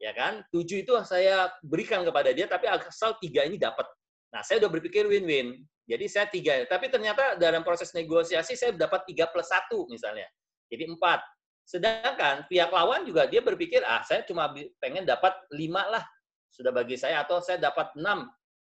ya 0.00 0.10
kan? 0.16 0.42
Tujuh 0.48 0.82
itu 0.82 0.92
saya 1.04 1.52
berikan 1.60 2.02
kepada 2.02 2.32
dia, 2.32 2.48
tapi 2.48 2.66
asal 2.66 3.14
tiga 3.20 3.44
ini 3.44 3.60
dapat. 3.60 3.84
Nah, 4.32 4.40
saya 4.40 4.64
udah 4.64 4.70
berpikir 4.72 5.04
win-win. 5.06 5.60
Jadi 5.86 6.04
saya 6.10 6.26
tiga, 6.26 6.66
tapi 6.66 6.90
ternyata 6.90 7.38
dalam 7.38 7.62
proses 7.62 7.94
negosiasi 7.94 8.58
saya 8.58 8.74
dapat 8.74 9.06
tiga 9.06 9.30
plus 9.30 9.46
satu 9.46 9.86
misalnya, 9.86 10.26
jadi 10.66 10.90
empat. 10.90 11.22
Sedangkan 11.62 12.42
pihak 12.50 12.74
lawan 12.74 13.06
juga 13.06 13.30
dia 13.30 13.38
berpikir, 13.38 13.86
ah 13.86 14.02
saya 14.02 14.26
cuma 14.26 14.50
pengen 14.82 15.06
dapat 15.06 15.30
lima 15.54 15.86
lah, 15.86 16.02
sudah 16.50 16.74
bagi 16.74 16.98
saya, 16.98 17.22
atau 17.22 17.38
saya 17.38 17.62
dapat 17.62 17.94
enam. 17.94 18.26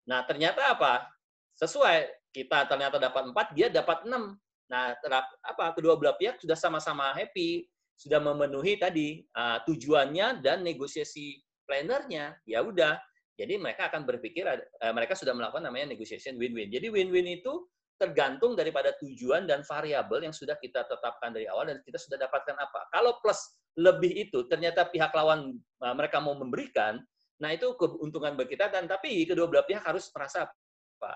Nah 0.09 0.25
ternyata 0.25 0.73
apa? 0.73 1.05
Sesuai, 1.53 2.33
kita 2.33 2.65
ternyata 2.65 2.97
dapat 2.97 3.29
empat, 3.29 3.47
dia 3.53 3.69
dapat 3.69 4.09
enam. 4.09 4.33
Nah, 4.73 4.97
terap, 5.05 5.29
apa 5.45 5.77
kedua 5.77 5.93
belah 6.01 6.17
pihak 6.17 6.41
sudah 6.41 6.57
sama-sama 6.57 7.13
happy, 7.13 7.69
sudah 7.93 8.17
memenuhi 8.17 8.81
tadi 8.81 9.21
uh, 9.37 9.61
tujuannya 9.69 10.41
dan 10.41 10.65
negosiasi 10.65 11.37
plannernya. 11.69 12.33
Ya 12.49 12.65
udah, 12.65 12.97
jadi 13.37 13.61
mereka 13.61 13.93
akan 13.93 14.01
berpikir 14.09 14.49
uh, 14.49 14.93
mereka 14.97 15.13
sudah 15.13 15.37
melakukan 15.37 15.61
namanya 15.69 15.93
negotiation 15.93 16.41
win-win. 16.41 16.73
Jadi 16.73 16.89
win-win 16.89 17.37
itu 17.37 17.69
tergantung 18.01 18.57
daripada 18.57 18.97
tujuan 18.97 19.45
dan 19.45 19.61
variabel 19.61 20.25
yang 20.25 20.33
sudah 20.33 20.57
kita 20.57 20.89
tetapkan 20.89 21.29
dari 21.29 21.45
awal 21.45 21.69
dan 21.69 21.77
kita 21.85 22.01
sudah 22.01 22.17
dapatkan 22.17 22.57
apa. 22.57 22.89
Kalau 22.89 23.21
plus 23.21 23.61
lebih 23.77 24.09
itu 24.09 24.49
ternyata 24.49 24.89
pihak 24.89 25.13
lawan 25.13 25.53
uh, 25.85 25.93
mereka 25.93 26.17
mau 26.17 26.33
memberikan, 26.33 26.97
nah 27.37 27.53
itu 27.53 27.77
keuntungan 27.77 28.33
bagi 28.33 28.57
kita 28.57 28.73
dan 28.73 28.89
tapi 28.89 29.21
kedua 29.29 29.45
belah 29.45 29.69
pihak 29.69 29.85
harus 29.85 30.09
merasa 30.17 30.49
apa? 30.97 31.13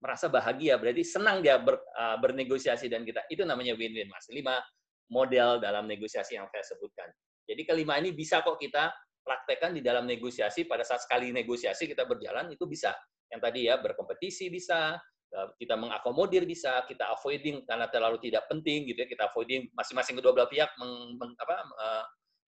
Merasa 0.00 0.28
bahagia, 0.28 0.76
berarti 0.76 1.02
senang 1.02 1.40
dia 1.40 1.56
ber, 1.56 1.80
uh, 1.96 2.16
bernegosiasi 2.20 2.86
dan 2.92 3.02
kita. 3.02 3.24
Itu 3.32 3.48
namanya 3.48 3.74
win-win, 3.74 4.08
Mas. 4.12 4.28
Lima 4.28 4.60
model 5.08 5.62
dalam 5.62 5.86
negosiasi 5.86 6.36
yang 6.36 6.46
saya 6.50 6.62
sebutkan. 6.66 7.08
Jadi 7.46 7.62
kelima 7.62 7.96
ini 8.02 8.10
bisa 8.10 8.42
kok 8.42 8.58
kita 8.58 8.90
praktekkan 9.22 9.74
di 9.74 9.82
dalam 9.82 10.06
negosiasi 10.06 10.66
pada 10.66 10.82
saat 10.82 11.02
sekali 11.02 11.30
negosiasi 11.30 11.86
kita 11.86 12.06
berjalan 12.06 12.50
itu 12.50 12.66
bisa. 12.66 12.94
Yang 13.30 13.40
tadi 13.42 13.60
ya 13.70 13.78
berkompetisi 13.78 14.50
bisa, 14.50 14.98
eh, 15.30 15.48
kita 15.58 15.74
mengakomodir 15.78 16.42
bisa, 16.46 16.82
kita 16.86 17.10
avoiding 17.14 17.66
karena 17.66 17.86
terlalu 17.90 18.18
tidak 18.22 18.46
penting 18.50 18.86
gitu 18.86 19.02
ya, 19.02 19.08
kita 19.10 19.30
avoiding 19.30 19.70
masing-masing 19.74 20.18
kedua 20.18 20.34
belah 20.34 20.50
pihak 20.50 20.70
meng, 20.78 21.18
meng, 21.18 21.32
apa, 21.38 21.56
uh, 21.78 22.04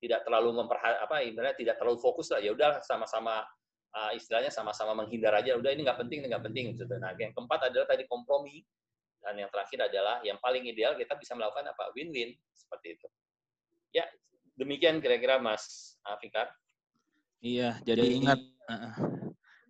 tidak 0.04 0.20
terlalu 0.28 0.52
memperhati 0.60 1.00
apa 1.00 1.16
ibaratnya 1.24 1.56
tidak 1.56 1.76
terlalu 1.80 1.96
fokus 1.96 2.28
lah 2.36 2.44
ya 2.44 2.52
udah 2.52 2.84
sama-sama 2.84 3.40
uh, 3.94 4.12
istilahnya 4.18 4.50
sama-sama 4.50 4.98
menghindar 4.98 5.34
aja 5.38 5.56
udah 5.56 5.72
ini 5.72 5.86
nggak 5.86 6.00
penting 6.06 6.26
ini 6.26 6.28
nggak 6.34 6.46
penting 6.46 6.66
gitu. 6.76 6.84
Nah 6.98 7.14
yang 7.16 7.32
keempat 7.32 7.70
adalah 7.72 7.88
tadi 7.90 8.04
kompromi 8.10 8.66
dan 9.24 9.40
yang 9.40 9.50
terakhir 9.54 9.88
adalah 9.88 10.20
yang 10.26 10.38
paling 10.44 10.68
ideal 10.68 10.98
kita 11.00 11.16
bisa 11.16 11.32
melakukan 11.38 11.72
apa 11.72 11.94
win-win 11.96 12.36
seperti 12.52 13.00
itu. 13.00 13.08
Ya 13.96 14.06
demikian 14.60 15.00
kira-kira 15.00 15.40
Mas 15.40 15.96
Fikar. 16.20 16.52
Iya 17.40 17.80
jadi 17.88 18.04
ingat. 18.04 18.40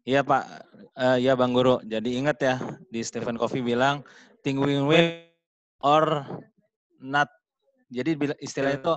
Iya 0.04 0.20
Pak, 0.20 0.44
uh, 1.00 1.16
ya 1.16 1.32
Bang 1.40 1.56
Guru. 1.56 1.80
Jadi 1.88 2.20
ingat 2.20 2.36
ya 2.44 2.60
di 2.92 3.00
Stephen 3.08 3.40
Covey 3.40 3.64
bilang 3.64 4.04
think 4.44 4.60
win-win 4.60 5.32
or 5.80 6.28
not. 7.00 7.32
Jadi 7.88 8.20
istilahnya 8.44 8.84
itu 8.84 8.94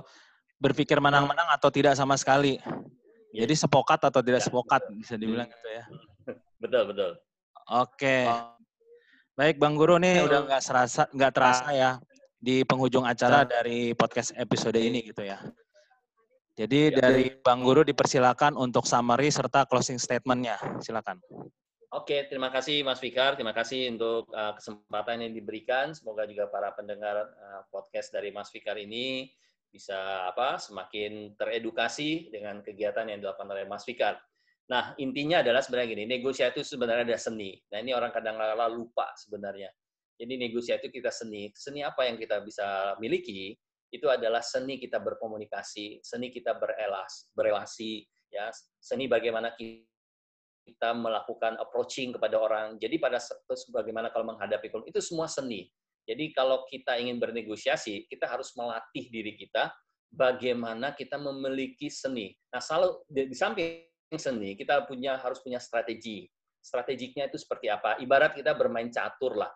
berpikir 0.59 0.99
menang-menang 0.99 1.47
atau 1.55 1.71
tidak 1.71 1.95
sama 1.95 2.19
sekali. 2.19 2.59
Iya. 3.35 3.43
Jadi 3.45 3.53
sepokat 3.59 3.99
atau 4.07 4.21
tidak 4.23 4.41
ya, 4.41 4.45
sepokat 4.47 4.81
bisa 4.95 5.19
dibilang 5.19 5.47
gitu 5.47 5.69
ya. 5.71 5.83
Betul 6.63 6.89
betul. 6.89 7.11
Oke. 7.69 8.25
Baik 9.37 9.61
Bang 9.61 9.77
Guru 9.77 10.01
nih 10.01 10.25
udah 10.25 10.49
nggak 10.49 10.63
serasa 10.65 11.05
nggak 11.13 11.31
terasa 11.37 11.69
ya 11.69 12.01
di 12.41 12.65
penghujung 12.65 13.05
acara 13.05 13.45
dari 13.45 13.93
podcast 13.93 14.33
episode 14.33 14.81
ini 14.81 15.05
gitu 15.05 15.21
ya. 15.21 15.37
Jadi 16.57 16.89
ya, 16.89 16.97
dari 16.97 17.29
Bang 17.45 17.61
Guru 17.61 17.85
dipersilakan 17.85 18.57
untuk 18.57 18.89
summary 18.89 19.29
serta 19.29 19.69
closing 19.69 20.01
statementnya. 20.01 20.57
Silakan. 20.81 21.21
Oke, 21.93 22.25
terima 22.27 22.49
kasih 22.49 22.81
Mas 22.81 22.97
Fikar. 22.97 23.37
Terima 23.37 23.53
kasih 23.53 23.93
untuk 23.93 24.25
uh, 24.33 24.57
kesempatan 24.57 25.21
yang 25.21 25.37
diberikan. 25.37 25.93
Semoga 25.93 26.25
juga 26.25 26.49
para 26.49 26.73
pendengar 26.73 27.29
uh, 27.29 27.61
podcast 27.69 28.09
dari 28.09 28.33
Mas 28.33 28.49
Fikar 28.49 28.75
ini 28.81 29.29
bisa 29.71 30.29
apa 30.29 30.57
semakin 30.57 31.35
teredukasi 31.35 32.31
dengan 32.33 32.63
kegiatan 32.63 33.07
yang 33.07 33.19
dilakukan 33.21 33.49
oleh 33.51 33.67
Mas 33.67 33.83
Fikar. 33.83 34.17
Nah, 34.67 34.91
intinya 34.99 35.39
adalah 35.39 35.63
sebenarnya 35.63 35.95
gini, 35.95 36.03
negosiasi 36.03 36.59
itu 36.59 36.75
sebenarnya 36.75 37.07
ada 37.07 37.19
seni. 37.19 37.55
Nah, 37.71 37.79
ini 37.79 37.95
orang 37.95 38.11
kadang-kala 38.11 38.67
lupa 38.67 39.15
sebenarnya. 39.15 39.71
Jadi 40.19 40.33
negosiasi 40.35 40.89
itu 40.89 40.99
kita 40.99 41.13
seni. 41.13 41.47
Seni 41.55 41.85
apa 41.87 42.03
yang 42.03 42.19
kita 42.19 42.43
bisa 42.43 42.97
miliki? 42.99 43.55
Itu 43.87 44.11
adalah 44.11 44.43
seni 44.43 44.75
kita 44.75 44.99
berkomunikasi, 44.99 46.03
seni 46.03 46.27
kita 46.27 46.59
berelas, 46.59 47.31
berelasi, 47.31 48.03
ya, 48.27 48.51
seni 48.83 49.07
bagaimana 49.07 49.55
kita 49.55 50.91
melakukan 50.91 51.55
approaching 51.63 52.11
kepada 52.11 52.35
orang. 52.35 52.75
Jadi 52.75 52.99
pada 52.99 53.23
bagaimana 53.71 54.11
kalau 54.11 54.27
menghadapi 54.35 54.67
itu 54.91 54.99
semua 54.99 55.31
seni. 55.31 55.71
Jadi 56.07 56.31
kalau 56.31 56.63
kita 56.71 56.95
ingin 56.95 57.19
bernegosiasi, 57.19 58.07
kita 58.07 58.31
harus 58.31 58.55
melatih 58.55 59.11
diri 59.11 59.35
kita 59.35 59.75
bagaimana 60.07 60.95
kita 60.95 61.19
memiliki 61.19 61.91
seni. 61.91 62.31
Nah, 62.47 62.63
selalu 62.63 63.03
di 63.11 63.35
samping 63.35 63.83
seni, 64.15 64.55
kita 64.55 64.87
punya 64.87 65.19
harus 65.19 65.43
punya 65.43 65.59
strategi. 65.59 66.23
Strateginya 66.63 67.27
itu 67.27 67.35
seperti 67.35 67.67
apa? 67.67 67.99
Ibarat 67.99 68.39
kita 68.39 68.55
bermain 68.55 68.87
catur 68.87 69.35
lah. 69.35 69.51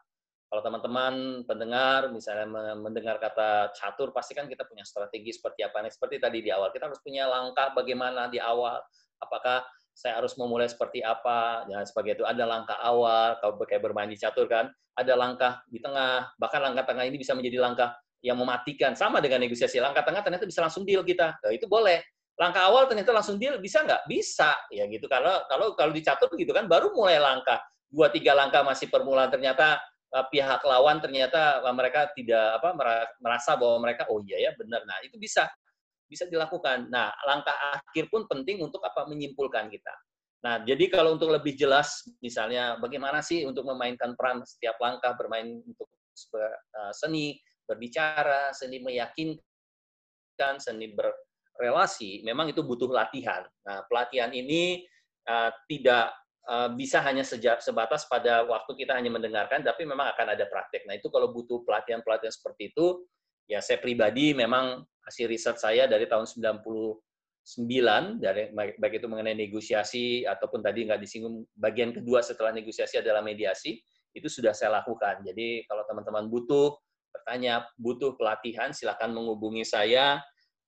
Kalau 0.51 0.59
teman-teman 0.67 1.47
pendengar 1.47 2.11
misalnya 2.11 2.75
mendengar 2.75 3.15
kata 3.23 3.71
catur, 3.71 4.11
pasti 4.11 4.35
kan 4.35 4.51
kita 4.51 4.67
punya 4.67 4.83
strategi 4.83 5.31
seperti 5.31 5.63
apa 5.63 5.79
nih? 5.79 5.91
Seperti 5.95 6.19
tadi 6.19 6.43
di 6.43 6.51
awal, 6.51 6.75
kita 6.75 6.91
harus 6.91 6.99
punya 6.99 7.23
langkah 7.31 7.71
bagaimana 7.71 8.27
di 8.27 8.35
awal. 8.43 8.83
Apakah 9.23 9.63
saya 9.91 10.17
harus 10.17 10.33
memulai 10.39 10.67
seperti 10.71 11.03
apa 11.03 11.67
dan 11.67 11.83
sebagai 11.85 12.21
itu. 12.21 12.25
Ada 12.25 12.43
langkah 12.47 12.77
awal 12.81 13.37
kalau 13.43 13.59
kayak 13.63 13.83
bermain 13.83 14.09
di 14.09 14.17
catur 14.17 14.47
kan 14.47 14.71
ada 14.95 15.13
langkah 15.15 15.61
di 15.67 15.79
tengah. 15.79 16.31
Bahkan 16.35 16.59
langkah 16.61 16.83
tengah 16.87 17.05
ini 17.07 17.17
bisa 17.19 17.35
menjadi 17.37 17.61
langkah 17.61 17.95
yang 18.23 18.37
mematikan. 18.39 18.93
Sama 18.93 19.19
dengan 19.19 19.43
negosiasi. 19.43 19.81
Langkah 19.81 20.03
tengah 20.05 20.21
ternyata 20.23 20.45
bisa 20.47 20.61
langsung 20.63 20.83
deal 20.83 21.01
kita. 21.05 21.37
Nah, 21.41 21.51
itu 21.51 21.65
boleh. 21.65 22.01
Langkah 22.39 22.65
awal 22.65 22.87
ternyata 22.89 23.13
langsung 23.13 23.37
deal 23.37 23.59
bisa 23.59 23.83
nggak? 23.83 24.07
Bisa. 24.07 24.55
Ya 24.73 24.87
gitu. 24.87 25.05
Kalau 25.05 25.45
kalau 25.45 25.77
kalau 25.77 25.91
dicatur 25.93 26.31
gitu 26.35 26.51
kan 26.55 26.65
baru 26.65 26.91
mulai 26.95 27.21
langkah. 27.21 27.59
Dua 27.91 28.07
tiga 28.07 28.31
langkah 28.33 28.63
masih 28.63 28.87
permulaan. 28.87 29.29
Ternyata 29.29 29.77
uh, 30.15 30.25
pihak 30.31 30.63
lawan 30.63 30.99
ternyata 31.03 31.59
uh, 31.63 31.75
mereka 31.75 32.07
tidak 32.15 32.59
apa 32.61 32.69
merasa 33.19 33.55
bahwa 33.59 33.83
mereka 33.89 34.07
oh 34.07 34.23
iya 34.23 34.49
ya 34.49 34.51
benar. 34.55 34.83
Nah 34.87 34.97
itu 35.03 35.19
bisa 35.19 35.47
bisa 36.11 36.27
dilakukan. 36.27 36.91
Nah, 36.91 37.15
langkah 37.23 37.55
akhir 37.79 38.11
pun 38.11 38.27
penting 38.27 38.59
untuk 38.59 38.83
apa? 38.83 39.07
Menyimpulkan 39.07 39.71
kita. 39.71 39.95
Nah, 40.43 40.59
jadi 40.67 40.91
kalau 40.91 41.15
untuk 41.15 41.31
lebih 41.31 41.55
jelas, 41.55 42.03
misalnya 42.19 42.75
bagaimana 42.83 43.23
sih 43.23 43.47
untuk 43.47 43.63
memainkan 43.63 44.17
peran 44.19 44.43
setiap 44.43 44.75
langkah, 44.83 45.15
bermain 45.15 45.63
untuk 45.63 45.87
eh, 46.35 46.91
seni, 46.91 47.39
berbicara, 47.63 48.51
seni 48.51 48.83
meyakinkan, 48.83 50.59
seni 50.59 50.91
berrelasi, 50.91 52.27
memang 52.27 52.51
itu 52.51 52.59
butuh 52.65 52.91
latihan. 52.91 53.47
Nah, 53.63 53.87
pelatihan 53.87 54.33
ini 54.35 54.83
uh, 55.29 55.53
tidak 55.69 56.11
uh, 56.49 56.73
bisa 56.73 56.99
hanya 57.05 57.21
sejak 57.21 57.61
sebatas 57.61 58.09
pada 58.09 58.43
waktu 58.49 58.73
kita 58.75 58.97
hanya 58.97 59.13
mendengarkan, 59.13 59.61
tapi 59.61 59.85
memang 59.85 60.09
akan 60.11 60.33
ada 60.33 60.49
praktek. 60.49 60.89
Nah, 60.89 60.97
itu 60.97 61.07
kalau 61.13 61.29
butuh 61.29 61.61
pelatihan-pelatihan 61.63 62.33
seperti 62.33 62.73
itu, 62.73 63.05
ya 63.51 63.59
saya 63.59 63.83
pribadi 63.83 64.31
memang 64.31 64.79
hasil 65.03 65.27
riset 65.27 65.59
saya 65.59 65.91
dari 65.91 66.07
tahun 66.07 66.23
99 66.23 68.23
dari 68.23 68.55
baik 68.55 69.03
itu 69.03 69.07
mengenai 69.11 69.35
negosiasi 69.35 70.23
ataupun 70.23 70.63
tadi 70.63 70.87
nggak 70.87 71.03
disinggung 71.03 71.43
bagian 71.59 71.91
kedua 71.91 72.23
setelah 72.23 72.55
negosiasi 72.55 73.03
adalah 73.03 73.19
mediasi 73.19 73.83
itu 74.15 74.27
sudah 74.27 74.51
saya 74.51 74.79
lakukan. 74.79 75.23
Jadi 75.23 75.63
kalau 75.67 75.83
teman-teman 75.87 76.27
butuh 76.27 76.75
bertanya, 77.11 77.67
butuh 77.79 78.15
pelatihan, 78.15 78.71
silakan 78.71 79.15
menghubungi 79.15 79.67
saya 79.67 80.19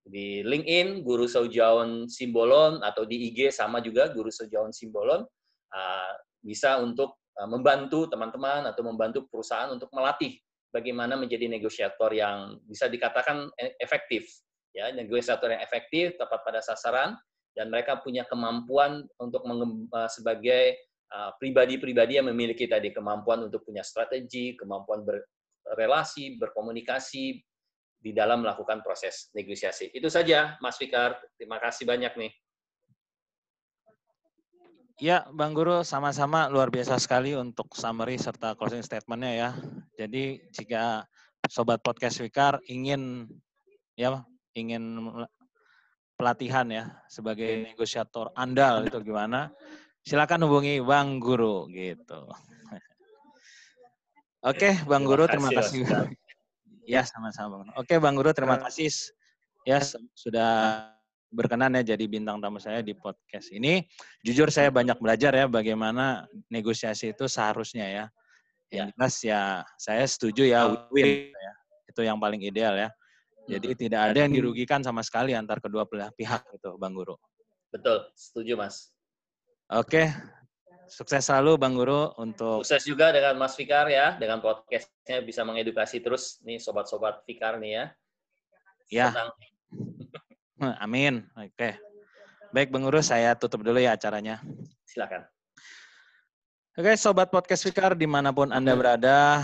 di 0.04 0.44
LinkedIn 0.44 1.04
Guru 1.08 1.28
Sojaon 1.28 2.12
Simbolon 2.12 2.84
atau 2.84 3.08
di 3.08 3.32
IG 3.32 3.56
sama 3.56 3.80
juga 3.80 4.12
Guru 4.12 4.28
Sojaon 4.28 4.76
Simbolon 4.76 5.24
ah, 5.72 6.14
bisa 6.44 6.80
untuk 6.84 7.24
ah, 7.40 7.48
membantu 7.48 8.12
teman-teman 8.12 8.68
atau 8.68 8.84
membantu 8.84 9.24
perusahaan 9.32 9.72
untuk 9.72 9.88
melatih 9.96 10.36
bagaimana 10.74 11.14
menjadi 11.14 11.46
negosiator 11.46 12.10
yang 12.10 12.58
bisa 12.66 12.90
dikatakan 12.90 13.48
e, 13.56 13.78
efektif 13.78 14.26
ya 14.74 14.90
negosiator 14.90 15.54
yang 15.54 15.62
efektif 15.62 16.18
tepat 16.18 16.42
pada 16.42 16.60
sasaran 16.66 17.14
dan 17.54 17.70
mereka 17.70 18.02
punya 18.02 18.26
kemampuan 18.26 19.06
untuk 19.22 19.46
e, 19.46 20.00
sebagai 20.10 20.64
e, 20.82 21.18
pribadi-pribadi 21.38 22.18
yang 22.18 22.28
memiliki 22.34 22.66
tadi 22.66 22.90
kemampuan 22.90 23.46
untuk 23.46 23.62
punya 23.62 23.86
strategi, 23.86 24.58
kemampuan 24.58 25.06
berrelasi, 25.06 26.42
berkomunikasi 26.42 27.26
di 28.04 28.12
dalam 28.12 28.44
melakukan 28.44 28.84
proses 28.84 29.32
negosiasi. 29.32 29.94
Itu 29.96 30.12
saja, 30.12 30.60
Mas 30.60 30.76
Fikar. 30.76 31.16
Terima 31.40 31.56
kasih 31.64 31.88
banyak 31.88 32.20
nih. 32.20 32.32
Ya, 35.04 35.28
Bang 35.36 35.52
Guru, 35.52 35.84
sama-sama 35.84 36.48
luar 36.48 36.72
biasa 36.72 36.96
sekali 36.96 37.36
untuk 37.36 37.76
summary 37.76 38.16
serta 38.16 38.56
closing 38.56 38.80
statement-nya 38.80 39.32
ya. 39.36 39.50
Jadi 40.00 40.40
jika 40.56 41.04
sobat 41.52 41.84
podcast 41.84 42.24
Fikar 42.24 42.64
ingin 42.72 43.28
ya 44.00 44.24
ingin 44.56 45.12
pelatihan 46.16 46.64
ya 46.72 47.04
sebagai 47.12 47.68
negosiator 47.68 48.32
andal 48.32 48.88
itu 48.88 48.96
gimana? 49.04 49.52
Silakan 50.08 50.48
hubungi 50.48 50.80
Bang 50.80 51.20
Guru 51.20 51.68
gitu. 51.68 52.24
Oke, 54.56 54.72
Bang 54.88 55.04
Guru, 55.04 55.28
terima 55.28 55.52
kasih. 55.52 55.84
Ya, 56.88 57.04
sama-sama. 57.04 57.68
Oke, 57.76 58.00
Bang 58.00 58.16
Guru, 58.16 58.32
terima 58.32 58.56
kasih 58.56 58.88
ya 59.68 59.84
sudah 60.16 60.93
berkenan 61.34 61.74
ya 61.82 61.98
jadi 61.98 62.06
bintang 62.06 62.38
tamu 62.38 62.62
saya 62.62 62.86
di 62.86 62.94
podcast 62.94 63.50
ini. 63.50 63.82
Jujur 64.22 64.54
saya 64.54 64.70
banyak 64.70 65.02
belajar 65.02 65.34
ya 65.34 65.50
bagaimana 65.50 66.30
negosiasi 66.54 67.12
itu 67.18 67.26
seharusnya 67.26 67.90
ya. 67.90 68.06
Yang 68.70 68.90
ya. 68.90 68.94
jelas 68.94 69.16
ya 69.22 69.42
saya 69.82 70.06
setuju 70.06 70.46
ya 70.46 70.70
win-win 70.70 71.34
ya. 71.34 71.54
Itu 71.90 72.02
yang 72.06 72.22
paling 72.22 72.46
ideal 72.46 72.78
ya. 72.78 72.90
Jadi 73.44 73.76
hmm. 73.76 73.80
tidak 73.80 74.02
ada 74.14 74.20
yang 74.24 74.32
dirugikan 74.32 74.80
sama 74.80 75.04
sekali 75.04 75.36
antar 75.36 75.60
kedua 75.60 75.84
belah 75.84 76.14
pihak 76.16 76.48
itu, 76.56 76.72
Bang 76.80 76.96
Guru. 76.96 77.20
Betul, 77.74 78.08
setuju 78.16 78.56
Mas. 78.56 78.96
Oke, 79.68 80.08
sukses 80.88 81.28
selalu 81.28 81.60
Bang 81.60 81.76
Guru 81.76 82.16
untuk 82.22 82.64
sukses 82.64 82.88
juga 82.88 83.12
dengan 83.12 83.36
Mas 83.36 83.60
Fikar 83.60 83.92
ya, 83.92 84.16
dengan 84.16 84.40
podcastnya 84.40 85.20
bisa 85.28 85.44
mengedukasi 85.44 86.00
terus 86.00 86.40
nih 86.48 86.56
sobat-sobat 86.56 87.28
Fikar 87.28 87.60
nih 87.60 87.72
ya. 87.76 87.86
Ya. 88.88 89.08
Senang. 89.12 89.30
Amin. 90.60 91.26
Oke. 91.34 91.80
Baik, 92.54 92.70
Bang 92.70 92.86
Urus, 92.86 93.10
saya 93.10 93.34
tutup 93.34 93.66
dulu 93.66 93.82
ya 93.82 93.98
acaranya. 93.98 94.38
Silakan. 94.86 95.26
Oke, 96.78 96.94
Sobat 96.98 97.30
Podcast 97.34 97.66
Fikar, 97.66 97.98
di 97.98 98.06
mana 98.06 98.30
pun 98.30 98.54
Anda 98.54 98.78
berada, 98.78 99.42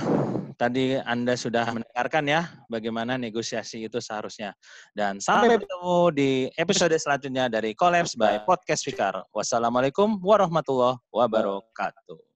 tadi 0.59 0.99
Anda 1.01 1.33
sudah 1.33 1.65
mendengarkan 1.71 2.25
ya 2.27 2.41
bagaimana 2.69 3.15
negosiasi 3.17 3.85
itu 3.85 3.97
seharusnya. 3.97 4.53
Dan 4.93 5.17
sampai 5.17 5.57
bertemu 5.57 5.97
di 6.13 6.29
episode 6.53 6.93
selanjutnya 6.99 7.49
dari 7.49 7.71
Collapse 7.73 8.13
by 8.13 8.45
Podcast 8.45 8.85
Fikar. 8.85 9.25
Wassalamualaikum 9.33 10.21
warahmatullahi 10.21 11.01
wabarakatuh. 11.09 12.28